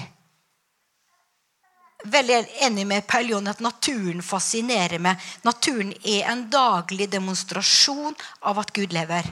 Veldig 2.06 2.38
enig 2.62 2.84
med 2.86 3.06
Paul 3.10 3.30
Jon 3.32 3.50
at 3.50 3.62
naturen 3.62 4.22
fascinerer 4.22 5.02
meg. 5.02 5.18
Naturen 5.42 5.90
er 6.02 6.28
en 6.30 6.44
daglig 6.50 7.08
demonstrasjon 7.10 8.14
av 8.46 8.60
at 8.62 8.70
Gud 8.74 8.94
lever. 8.94 9.26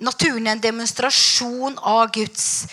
Naturen 0.00 0.48
er 0.48 0.56
en 0.56 0.64
demonstrasjon 0.64 1.78
av 1.84 2.10
Guds 2.12 2.66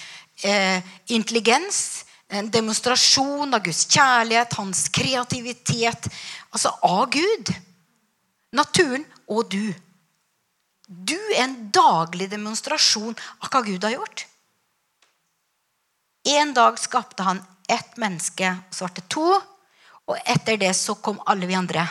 eh, 0.44 0.84
intelligens, 1.12 2.06
en 2.28 2.52
demonstrasjon 2.52 3.56
av 3.56 3.64
Guds 3.64 3.86
kjærlighet, 3.88 4.60
hans 4.60 4.88
kreativitet. 4.92 6.12
Altså 6.52 6.76
av 6.84 7.08
Gud. 7.12 7.56
Naturen 8.58 9.06
og 9.30 9.52
du. 9.52 9.74
Du 10.88 11.18
er 11.36 11.44
en 11.44 11.60
daglig 11.76 12.30
demonstrasjon 12.32 13.16
av 13.44 13.52
hva 13.52 13.62
Gud 13.66 13.84
har 13.86 13.98
gjort. 13.98 14.26
En 16.28 16.54
dag 16.56 16.80
skapte 16.80 17.24
han 17.24 17.44
ett 17.70 17.98
menneske, 17.98 18.56
så 18.72 18.88
to. 19.10 19.28
Og 20.08 20.16
etter 20.24 20.58
det 20.58 20.72
så 20.76 20.96
kom 21.04 21.20
alle 21.28 21.48
vi 21.48 21.56
andre. 21.56 21.84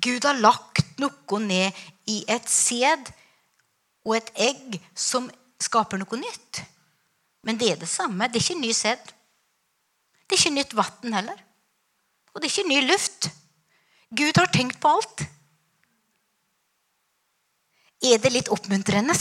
Gud 0.00 0.24
har 0.24 0.38
lagt 0.40 0.98
noe 1.02 1.40
ned 1.42 1.76
i 2.08 2.22
et 2.30 2.48
sæd 2.48 3.10
og 4.06 4.14
et 4.16 4.30
egg 4.40 4.78
som 4.94 5.28
skaper 5.60 6.00
noe 6.00 6.20
nytt. 6.20 6.62
Men 7.44 7.58
det 7.60 7.72
er 7.72 7.80
det 7.80 7.90
samme. 7.90 8.28
Det 8.28 8.40
er 8.40 8.46
ikke 8.46 8.62
ny 8.62 8.72
sæd. 8.72 9.12
Det 10.24 10.36
er 10.36 10.40
ikke 10.40 10.56
nytt 10.56 10.76
vann 10.78 11.18
heller. 11.18 11.42
Og 12.32 12.40
det 12.40 12.48
er 12.48 12.54
ikke 12.54 12.70
ny 12.70 12.80
luft. 12.86 13.28
Gud 14.10 14.38
har 14.40 14.48
tenkt 14.52 14.80
på 14.80 14.88
alt. 14.88 15.24
Er 18.08 18.20
det 18.22 18.32
litt 18.32 18.48
oppmuntrende? 18.54 19.14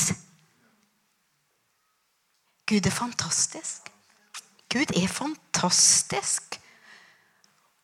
Gud 2.68 2.88
er 2.88 2.94
fantastisk. 2.94 3.90
Gud 4.72 4.92
er 4.96 5.08
fantastisk. 5.12 6.58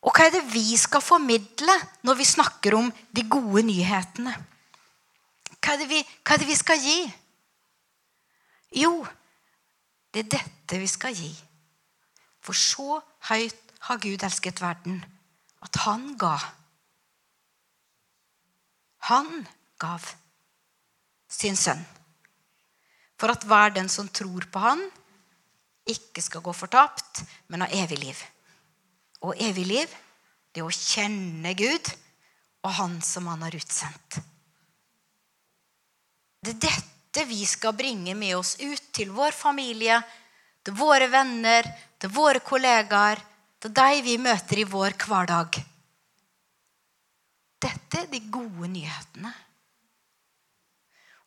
Og 0.04 0.12
hva 0.12 0.28
er 0.28 0.34
det 0.36 0.44
vi 0.52 0.76
skal 0.80 1.04
formidle 1.04 1.76
når 2.04 2.20
vi 2.20 2.28
snakker 2.28 2.76
om 2.76 2.90
de 3.16 3.24
gode 3.32 3.64
nyhetene? 3.68 4.34
Hva 5.64 5.76
er 5.76 5.80
det 5.80 5.90
vi, 5.92 6.02
hva 6.24 6.36
er 6.36 6.44
det 6.44 6.50
vi 6.50 6.60
skal 6.60 6.82
gi? 6.84 6.98
Jo, 8.84 8.98
det 10.12 10.26
er 10.26 10.34
dette 10.36 10.80
vi 10.82 10.90
skal 10.92 11.16
gi. 11.16 11.32
For 12.44 12.58
så 12.58 13.00
høyt 13.30 13.72
har 13.88 14.02
Gud 14.04 14.24
elsket 14.28 14.60
verden 14.64 15.00
at 15.64 15.80
han 15.86 16.12
ga. 16.20 16.36
Han 19.10 19.48
gav 19.82 20.06
sin 21.28 21.58
sønn. 21.60 21.82
For 23.20 23.32
at 23.34 23.44
hver 23.48 23.74
den 23.76 23.90
som 23.92 24.08
tror 24.08 24.48
på 24.52 24.62
han, 24.64 24.84
ikke 25.90 26.24
skal 26.24 26.44
gå 26.44 26.54
fortapt, 26.56 27.24
men 27.52 27.66
ha 27.66 27.68
evig 27.84 28.00
liv. 28.00 28.20
Og 29.24 29.36
evig 29.40 29.66
liv, 29.68 29.92
det 30.54 30.62
er 30.62 30.68
å 30.68 30.76
kjenne 30.76 31.54
Gud 31.58 31.90
og 32.64 32.72
Han 32.78 33.02
som 33.04 33.28
Han 33.28 33.44
har 33.44 33.56
utsendt. 33.58 34.20
Det 36.44 36.56
er 36.56 36.62
dette 36.68 37.26
vi 37.28 37.44
skal 37.48 37.76
bringe 37.76 38.16
med 38.16 38.36
oss 38.38 38.56
ut 38.60 38.92
til 38.96 39.12
vår 39.16 39.36
familie, 39.36 40.00
til 40.64 40.76
våre 40.80 41.10
venner, 41.12 41.68
til 42.00 42.12
våre 42.12 42.40
kollegaer, 42.44 43.20
til 43.60 43.72
deg 43.72 44.04
vi 44.04 44.18
møter 44.20 44.64
i 44.64 44.68
vår 44.68 44.96
hverdag. 45.08 45.60
Dette 47.64 48.04
er 48.04 48.12
de 48.12 48.20
gode 48.32 48.70
nyhetene. 48.72 49.32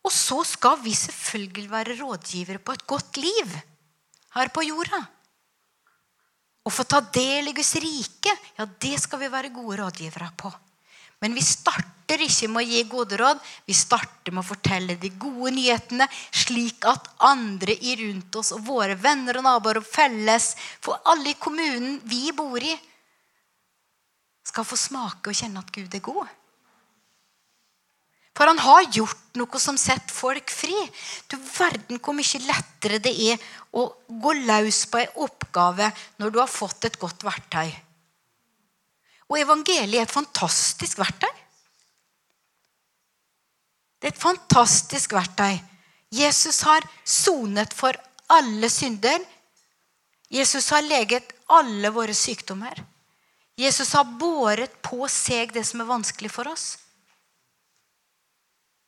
Og 0.07 0.12
så 0.14 0.42
skal 0.46 0.79
vi 0.85 0.92
selvfølgelig 0.94 1.70
være 1.70 1.96
rådgivere 1.99 2.62
på 2.62 2.77
et 2.77 2.87
godt 2.87 3.18
liv 3.18 3.57
her 4.37 4.53
på 4.55 4.62
jorda. 4.68 5.01
Å 6.66 6.70
få 6.70 6.85
ta 6.87 7.01
del 7.14 7.51
i 7.51 7.55
Guds 7.55 7.75
rike, 7.83 8.33
ja, 8.59 8.66
det 8.66 8.96
skal 9.03 9.22
vi 9.22 9.33
være 9.33 9.55
gode 9.55 9.81
rådgivere 9.81 10.31
på. 10.38 10.51
Men 11.22 11.35
vi 11.35 11.42
starter 11.42 12.20
ikke 12.22 12.49
med 12.53 12.61
å 12.61 12.68
gi 12.68 12.83
gode 12.90 13.18
råd. 13.18 13.38
Vi 13.66 13.75
starter 13.75 14.35
med 14.35 14.42
å 14.42 14.49
fortelle 14.51 14.99
de 15.01 15.11
gode 15.16 15.55
nyhetene, 15.57 16.09
slik 16.35 16.85
at 16.90 17.09
andre 17.25 17.75
i 17.75 17.94
rundt 18.03 18.37
oss, 18.37 18.53
og 18.55 18.66
våre 18.66 18.99
venner 19.01 19.38
og 19.40 19.46
naboer 19.46 19.81
og 19.81 19.87
felles, 19.88 20.53
for 20.85 21.01
alle 21.09 21.33
i 21.33 21.38
kommunen 21.40 22.01
vi 22.05 22.29
bor 22.37 22.61
i, 22.61 22.75
skal 24.56 24.64
få 24.64 24.78
smake 24.80 25.28
og 25.28 25.36
kjenne 25.36 25.60
at 25.60 25.72
Gud 25.74 25.94
er 25.94 26.04
god. 26.04 26.28
For 28.36 28.48
han 28.48 28.60
har 28.60 28.88
gjort 28.92 29.36
noe 29.40 29.60
som 29.60 29.78
setter 29.80 30.12
folk 30.12 30.52
fri. 30.52 30.76
Du 31.28 31.36
verden 31.40 32.00
hvor 32.00 32.16
mye 32.16 32.40
lettere 32.44 33.00
det 33.04 33.12
er 33.30 33.40
å 33.76 33.86
gå 34.08 34.32
løs 34.44 34.82
på 34.92 35.00
en 35.00 35.20
oppgave 35.24 35.88
når 36.20 36.32
du 36.32 36.40
har 36.40 36.52
fått 36.52 36.88
et 36.88 36.98
godt 37.00 37.24
verktøy. 37.24 37.72
Og 39.28 39.40
evangeliet 39.40 40.02
er 40.02 40.04
et 40.04 40.12
fantastisk 40.12 41.00
verktøy. 41.00 41.32
Det 43.96 44.10
er 44.10 44.12
et 44.12 44.20
fantastisk 44.20 45.16
verktøy. 45.16 45.56
Jesus 46.12 46.60
har 46.68 46.84
sonet 47.04 47.72
for 47.76 47.96
alle 48.32 48.68
synder. 48.72 49.24
Jesus 50.32 50.68
har 50.72 50.84
leget 50.84 51.32
alle 51.56 51.90
våre 51.92 52.14
sykdommer. 52.16 52.84
Jesus 53.56 53.94
har 53.96 54.04
båret 54.20 54.74
på 54.84 55.06
seg 55.08 55.54
det 55.56 55.64
som 55.64 55.80
er 55.80 55.88
vanskelig 55.88 56.30
for 56.32 56.48
oss. 56.50 56.74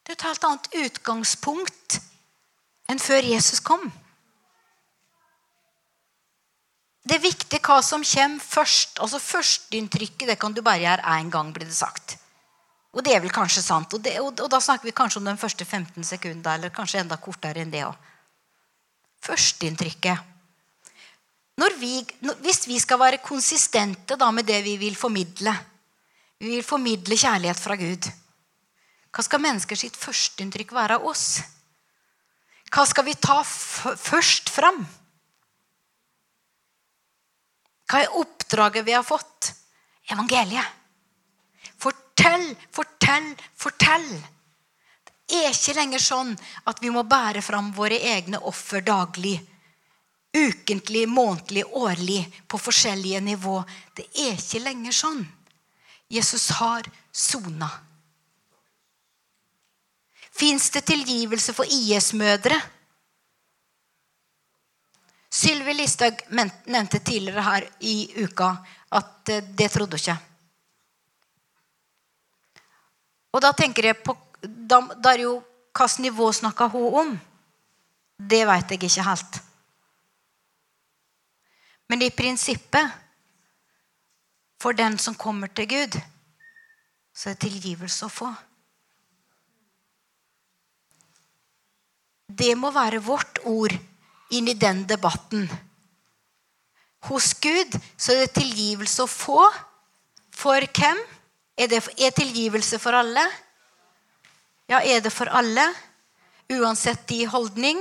Det 0.05 0.13
er 0.13 0.19
et 0.19 0.27
helt 0.29 0.45
annet 0.49 0.69
utgangspunkt 0.85 1.99
enn 2.89 3.01
før 3.01 3.27
Jesus 3.29 3.61
kom. 3.65 3.83
Det 7.09 7.17
er 7.17 7.25
viktig 7.25 7.61
hva 7.65 7.79
som 7.85 8.05
kommer 8.05 8.45
først. 8.45 8.99
Altså 9.01 9.21
Førsteinntrykket 9.23 10.35
kan 10.41 10.53
du 10.53 10.61
bare 10.65 10.85
gjøre 10.85 11.17
én 11.17 11.31
gang. 11.33 11.53
blir 11.53 11.69
det 11.69 11.77
sagt. 11.77 12.19
Og 12.93 13.05
det 13.05 13.15
er 13.15 13.21
vel 13.21 13.33
kanskje 13.33 13.63
sant. 13.63 13.93
Og, 13.95 14.03
det, 14.05 14.19
og, 14.21 14.33
og, 14.41 14.49
da 14.51 14.61
snakker 14.61 14.89
vi 14.89 14.97
kanskje 14.97 15.21
om 15.21 15.29
den 15.29 15.41
første 15.41 15.65
15 15.65 16.05
sekundene, 16.05 16.55
eller 16.55 16.75
kanskje 16.75 17.01
enda 17.01 17.17
kortere 17.17 17.63
enn 17.63 17.73
det 17.73 17.85
òg. 17.87 17.97
Førsteinntrykket. 19.25 20.37
Vi, 21.59 22.05
hvis 22.45 22.67
vi 22.69 22.79
skal 22.79 23.01
være 23.01 23.19
konsistente 23.19 24.15
med 24.33 24.47
det 24.47 24.63
vi 24.63 24.77
vil 24.79 24.95
formidle 24.97 25.55
Vi 26.39 26.53
vil 26.55 26.63
formidle 26.63 27.17
kjærlighet 27.19 27.59
fra 27.59 27.75
Gud. 27.75 28.07
Hva 29.11 29.25
skal 29.27 29.43
mennesker 29.43 29.77
sitt 29.77 29.97
førsteinntrykk 29.99 30.71
være 30.77 30.99
av 31.01 31.07
oss? 31.11 31.41
Hva 32.71 32.85
skal 32.87 33.05
vi 33.09 33.17
ta 33.19 33.41
først 33.43 34.53
fram? 34.55 34.85
Hva 37.89 38.05
er 38.05 38.17
oppdraget 38.21 38.87
vi 38.87 38.95
har 38.95 39.03
fått? 39.03 39.51
Evangeliet. 40.13 40.77
Fortell, 41.81 42.53
fortell, 42.71 43.33
fortell. 43.57 44.09
Det 45.29 45.43
er 45.43 45.51
ikke 45.51 45.75
lenger 45.81 46.03
sånn 46.03 46.35
at 46.71 46.79
vi 46.85 46.93
må 46.93 47.03
bære 47.09 47.43
fram 47.43 47.73
våre 47.75 47.99
egne 48.15 48.39
offer 48.47 48.85
daglig. 48.85 49.41
Ukentlig, 50.39 51.09
månedlig, 51.09 51.65
årlig, 51.67 52.23
på 52.47 52.61
forskjellige 52.61 53.21
nivå. 53.21 53.59
Det 53.97 54.07
er 54.15 54.37
ikke 54.37 54.63
lenger 54.63 54.95
sånn. 54.95 55.23
Jesus 56.09 56.49
har 56.61 56.87
sona. 57.13 57.69
Fins 60.39 60.71
det 60.71 60.85
tilgivelse 60.87 61.53
for 61.57 61.67
IS-mødre? 61.67 62.61
Sylvi 65.29 65.75
Listhaug 65.75 66.23
nevnte 66.31 67.01
tidligere 67.05 67.45
her 67.45 67.67
i 67.85 67.97
uka 68.25 68.53
at 68.97 69.29
eh, 69.29 69.45
det 69.45 69.69
trodde 69.75 69.99
hun 69.99 70.01
ikke. 70.01 70.17
Og 73.37 73.45
da 73.45 73.53
tenker 73.53 73.91
jeg 73.91 74.01
på 74.03 74.17
da, 74.43 74.81
da 74.97 75.15
er 75.15 75.27
jo 75.27 75.37
Hvilket 75.79 76.01
nivå 76.03 76.33
snakka 76.35 76.67
hun 76.73 76.95
om? 77.01 77.11
Det 78.19 78.41
veit 78.49 78.73
jeg 78.73 78.81
ikke 78.83 79.03
helt. 79.07 79.37
Men 81.89 82.03
i 82.03 82.11
prinsippet, 82.11 82.91
for 84.61 84.77
den 84.77 84.99
som 84.99 85.15
kommer 85.15 85.49
til 85.55 85.69
Gud, 85.71 85.97
så 87.15 87.31
er 87.31 87.37
det 87.39 87.49
tilgivelse 87.49 88.07
å 88.07 88.13
få. 88.13 88.29
Det 92.29 92.53
må 92.59 92.71
være 92.75 93.01
vårt 93.03 93.41
ord 93.49 93.75
inn 94.37 94.51
i 94.51 94.59
den 94.59 94.85
debatten. 94.87 95.49
Hos 97.09 97.33
Gud 97.41 97.75
så 97.97 98.13
er 98.13 98.27
det 98.27 98.37
tilgivelse 98.37 99.07
å 99.07 99.11
få. 99.11 99.47
For 100.35 100.63
hvem? 100.79 101.01
Er 101.59 101.71
det 101.71 101.81
er 101.99 102.15
tilgivelse 102.15 102.79
for 102.79 102.95
alle? 102.95 103.25
Ja, 104.71 104.83
er 104.83 105.01
det 105.03 105.11
for 105.15 105.31
alle? 105.33 105.65
Uansett 106.53 107.07
de 107.09 107.25
holdning? 107.27 107.81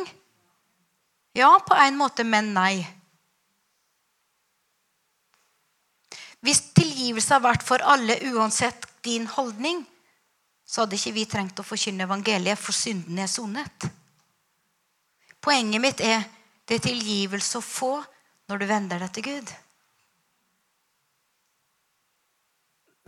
Ja, 1.38 1.52
på 1.62 1.76
en 1.78 2.00
måte, 2.00 2.24
men 2.24 2.54
nei. 2.56 2.86
Hvis 6.46 6.62
tilgivelse 6.78 7.34
har 7.34 7.44
vært 7.44 7.66
for 7.66 7.82
alle 7.82 8.20
uansett 8.32 8.86
din 9.06 9.28
holdning, 9.30 9.84
så 10.68 10.84
hadde 10.84 10.98
ikke 11.00 11.16
vi 11.16 11.26
trengt 11.30 11.60
å 11.62 11.66
forkynne 11.66 12.06
evangeliet, 12.06 12.60
for 12.60 12.76
synden 12.76 13.20
er 13.24 13.30
sonet. 13.32 13.88
Poenget 15.42 15.82
mitt 15.82 16.04
er 16.04 16.26
det 16.68 16.82
er 16.82 16.90
tilgivelse 16.90 17.62
å 17.62 17.64
få 17.64 17.94
når 18.52 18.60
du 18.60 18.66
vender 18.68 19.00
deg 19.00 19.14
til 19.16 19.26
Gud. 19.30 19.54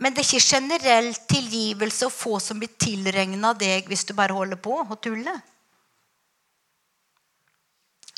Men 0.00 0.16
det 0.16 0.22
er 0.22 0.30
ikke 0.30 0.56
generell 0.56 1.10
tilgivelse 1.28 2.08
å 2.08 2.14
få 2.14 2.38
som 2.40 2.60
blir 2.60 2.72
tilregna 2.80 3.52
deg 3.52 3.88
hvis 3.90 4.06
du 4.08 4.14
bare 4.16 4.36
holder 4.36 4.56
på 4.56 4.78
og 4.80 4.96
tuller. 5.04 5.36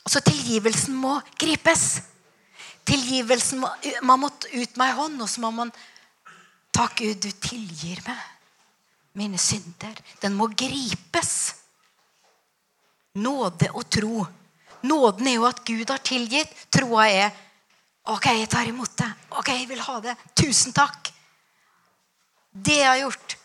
Så 0.06 0.22
tilgivelsen 0.22 0.94
må 0.98 1.16
gripes. 1.38 2.02
Tilgivelsen 2.88 3.62
Man 4.02 4.20
måtte 4.20 4.50
ut 4.52 4.76
med 4.76 4.88
ei 4.88 4.96
hånd, 4.98 5.20
og 5.22 5.30
så 5.30 5.42
må 5.44 5.52
man 5.54 5.72
Takk, 6.72 7.02
Gud, 7.02 7.18
du 7.20 7.30
tilgir 7.36 8.00
meg 8.06 8.20
mine 9.20 9.36
synder. 9.36 9.98
Den 10.22 10.32
må 10.38 10.46
gripes. 10.56 11.32
Nåde 13.20 13.68
og 13.76 13.84
tro 13.92 14.22
Nåden 14.82 15.28
er 15.28 15.36
jo 15.36 15.44
at 15.46 15.60
Gud 15.66 15.90
har 15.90 16.00
tilgitt. 16.02 16.52
Troa 16.72 17.06
er 17.06 17.28
OK, 18.10 18.26
jeg 18.34 18.48
tar 18.50 18.66
imot 18.66 18.96
det. 18.98 19.10
OK, 19.38 19.50
jeg 19.54 19.68
vil 19.70 19.82
ha 19.84 19.98
det. 20.02 20.16
Tusen 20.34 20.74
takk. 20.74 21.12
Det 22.50 22.80
jeg 22.80 22.88
har 22.88 23.02
gjort, 23.04 23.36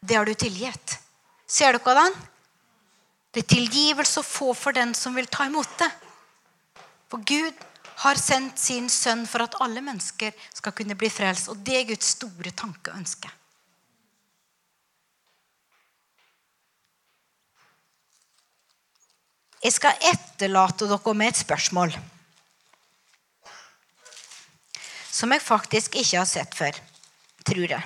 det 0.00 0.16
har 0.16 0.26
du 0.26 0.32
tilgitt. 0.34 0.94
Ser 1.46 1.76
dere 1.76 1.96
den? 1.98 2.16
Det 3.32 3.44
er 3.44 3.52
tilgivelse 3.52 4.22
å 4.22 4.26
få 4.26 4.54
for 4.56 4.76
den 4.76 4.94
som 4.96 5.12
vil 5.16 5.28
ta 5.28 5.44
imot 5.48 5.68
det. 5.80 5.90
For 7.12 7.20
Gud 7.20 7.52
har 8.02 8.18
sendt 8.18 8.58
sin 8.58 8.88
sønn 8.90 9.26
for 9.30 9.44
at 9.44 9.54
alle 9.62 9.82
mennesker 9.84 10.34
skal 10.50 10.74
kunne 10.74 10.96
bli 10.98 11.10
frelst. 11.12 11.50
Og 11.52 11.60
det 11.62 11.78
er 11.78 11.88
Guds 11.92 12.14
store 12.16 12.50
tanke 12.50 12.90
og 12.90 12.98
ønske. 12.98 13.30
Jeg 19.62 19.76
skal 19.76 20.08
etterlate 20.10 20.88
dere 20.90 21.14
med 21.14 21.30
et 21.30 21.38
spørsmål. 21.38 21.94
Som 25.12 25.30
jeg 25.30 25.44
faktisk 25.44 25.94
ikke 26.00 26.18
har 26.18 26.26
sett 26.26 26.56
før, 26.58 26.78
tror 27.46 27.68
jeg. 27.76 27.82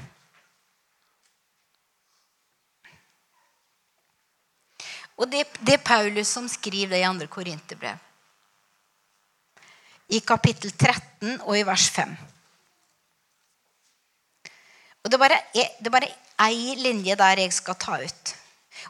Og 5.16 5.29
det, 5.33 5.44
det, 5.61 5.76
er 5.76 5.85
Paulus 5.85 6.29
som 6.29 6.48
skriver 6.48 6.96
det 6.96 7.05
i 7.05 7.26
2. 7.26 7.29
Korinterbrev. 7.33 8.06
I 10.09 10.21
kapittel 10.23 10.71
13 10.71 11.40
og 11.42 11.57
i 11.59 11.64
vers 11.66 11.88
5. 11.90 12.16
Og 15.03 15.11
Det 15.11 15.14
er 15.14 15.23
bare, 15.23 15.40
er 15.55 15.90
bare 15.90 16.11
ei 16.47 16.75
linje 16.79 17.14
der 17.19 17.42
jeg 17.42 17.53
skal 17.55 17.79
ta 17.79 17.99
ut. 18.03 18.35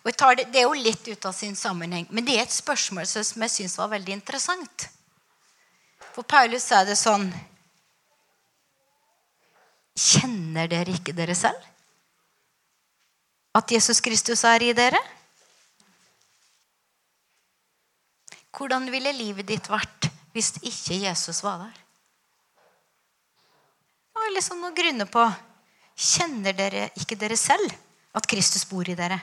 Og 0.05 0.13
det, 0.13 0.47
det 0.53 0.61
er 0.61 0.67
jo 0.67 0.77
litt 0.77 1.09
ut 1.09 1.27
av 1.29 1.35
sin 1.37 1.57
sammenheng, 1.57 2.07
men 2.11 2.25
det 2.25 2.37
er 2.37 2.47
et 2.47 2.53
spørsmål 2.53 3.07
som 3.07 3.43
jeg 3.45 3.53
syns 3.53 3.77
var 3.79 3.91
veldig 3.93 4.15
interessant. 4.17 4.89
For 6.15 6.25
Paulus 6.25 6.65
sa 6.65 6.85
det 6.89 6.97
sånn 7.01 7.29
Kjenner 9.97 10.69
dere 10.69 10.93
ikke 10.93 11.15
dere 11.17 11.35
selv? 11.37 11.61
At 13.57 13.73
Jesus 13.73 14.03
Kristus 14.05 14.43
er 14.45 14.65
i 14.65 14.75
dere? 14.77 15.01
Hvordan 18.57 18.91
ville 18.93 19.13
livet 19.17 19.49
ditt 19.49 19.71
vært 19.73 20.06
hvis 20.37 20.53
ikke 20.61 20.99
Jesus 21.01 21.41
var 21.45 21.65
der? 21.65 21.77
Det 24.13 24.21
var 24.21 24.35
liksom 24.35 24.61
noe 24.61 24.77
grunne 24.77 25.09
på 25.09 25.25
Kjenner 25.97 26.53
dere 26.53 26.91
ikke 27.01 27.17
dere 27.17 27.39
selv 27.41 27.73
at 28.17 28.27
Kristus 28.29 28.67
bor 28.69 28.85
i 28.85 28.97
dere? 28.99 29.17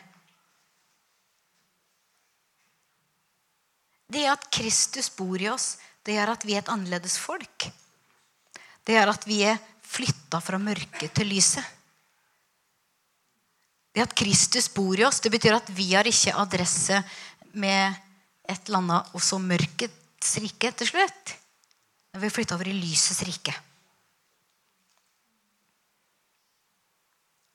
Det 4.10 4.26
at 4.30 4.47
Kristus 4.54 5.12
bor 5.13 5.38
i 5.41 5.52
oss, 5.54 5.76
det 6.02 6.17
gjør 6.17 6.34
at 6.34 6.45
vi 6.45 6.56
er 6.58 6.63
et 6.63 6.71
annerledes 6.73 7.19
folk. 7.21 7.67
Det 8.84 8.97
gjør 8.97 9.13
at 9.13 9.28
vi 9.30 9.39
er 9.45 9.62
flytta 9.86 10.41
fra 10.41 10.58
mørket 10.62 11.13
til 11.13 11.30
lyset. 11.30 11.63
Det 13.93 14.02
at 14.02 14.17
Kristus 14.17 14.71
bor 14.73 14.97
i 14.97 15.06
oss, 15.06 15.21
det 15.21 15.30
betyr 15.34 15.60
at 15.60 15.69
vi 15.78 15.91
har 15.93 16.10
ikke 16.10 16.34
adresse 16.41 17.04
med 17.54 17.93
et 18.49 18.65
eller 18.65 18.82
annet 18.82 19.13
og 19.13 19.21
så 19.21 19.38
mørkets 20.23 20.39
rike 20.39 20.71
til 20.71 20.88
slutt. 20.88 21.36
Vi 22.13 22.27
er 22.27 22.31
flytta 22.31 22.55
over 22.55 22.67
i 22.67 22.73
lysets 22.73 23.23
rike. 23.27 23.53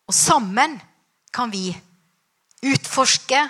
Og 0.08 0.14
sammen 0.14 0.78
kan 1.32 1.50
vi 1.52 1.70
utforske, 2.64 3.40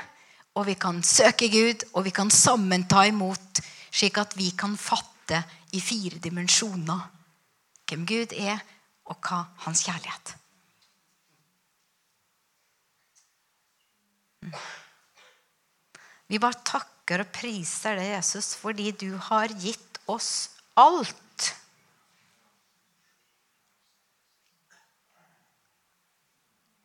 og 0.54 0.66
vi 0.66 0.74
kan 0.74 1.02
søke 1.02 1.48
Gud, 1.48 1.86
og 1.94 2.04
vi 2.04 2.10
kan 2.10 2.30
sammen 2.30 2.86
ta 2.88 3.06
imot, 3.06 3.60
slik 3.90 4.18
at 4.18 4.36
vi 4.36 4.50
kan 4.50 4.76
fatte 4.76 5.42
i 5.72 5.80
fire 5.80 6.18
dimensjoner 6.18 7.08
hvem 7.88 8.04
Gud 8.06 8.34
er, 8.36 8.58
og 9.08 9.16
hva 9.24 9.46
hans 9.64 9.82
kjærlighet. 9.86 10.34
Vi 16.28 16.38
bare 16.38 16.60
takker 17.08 17.24
og 17.24 17.32
priser 17.32 17.96
deg, 17.96 18.10
Jesus, 18.12 18.54
fordi 18.54 18.92
du 18.92 19.16
har 19.16 19.48
gitt 19.48 19.98
oss 20.06 20.50
alt. 20.76 21.54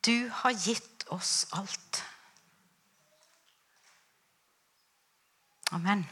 Du 0.04 0.30
har 0.30 0.56
gitt 0.56 1.06
oss 1.12 1.46
alt. 1.52 2.04
Amen. 5.72 6.08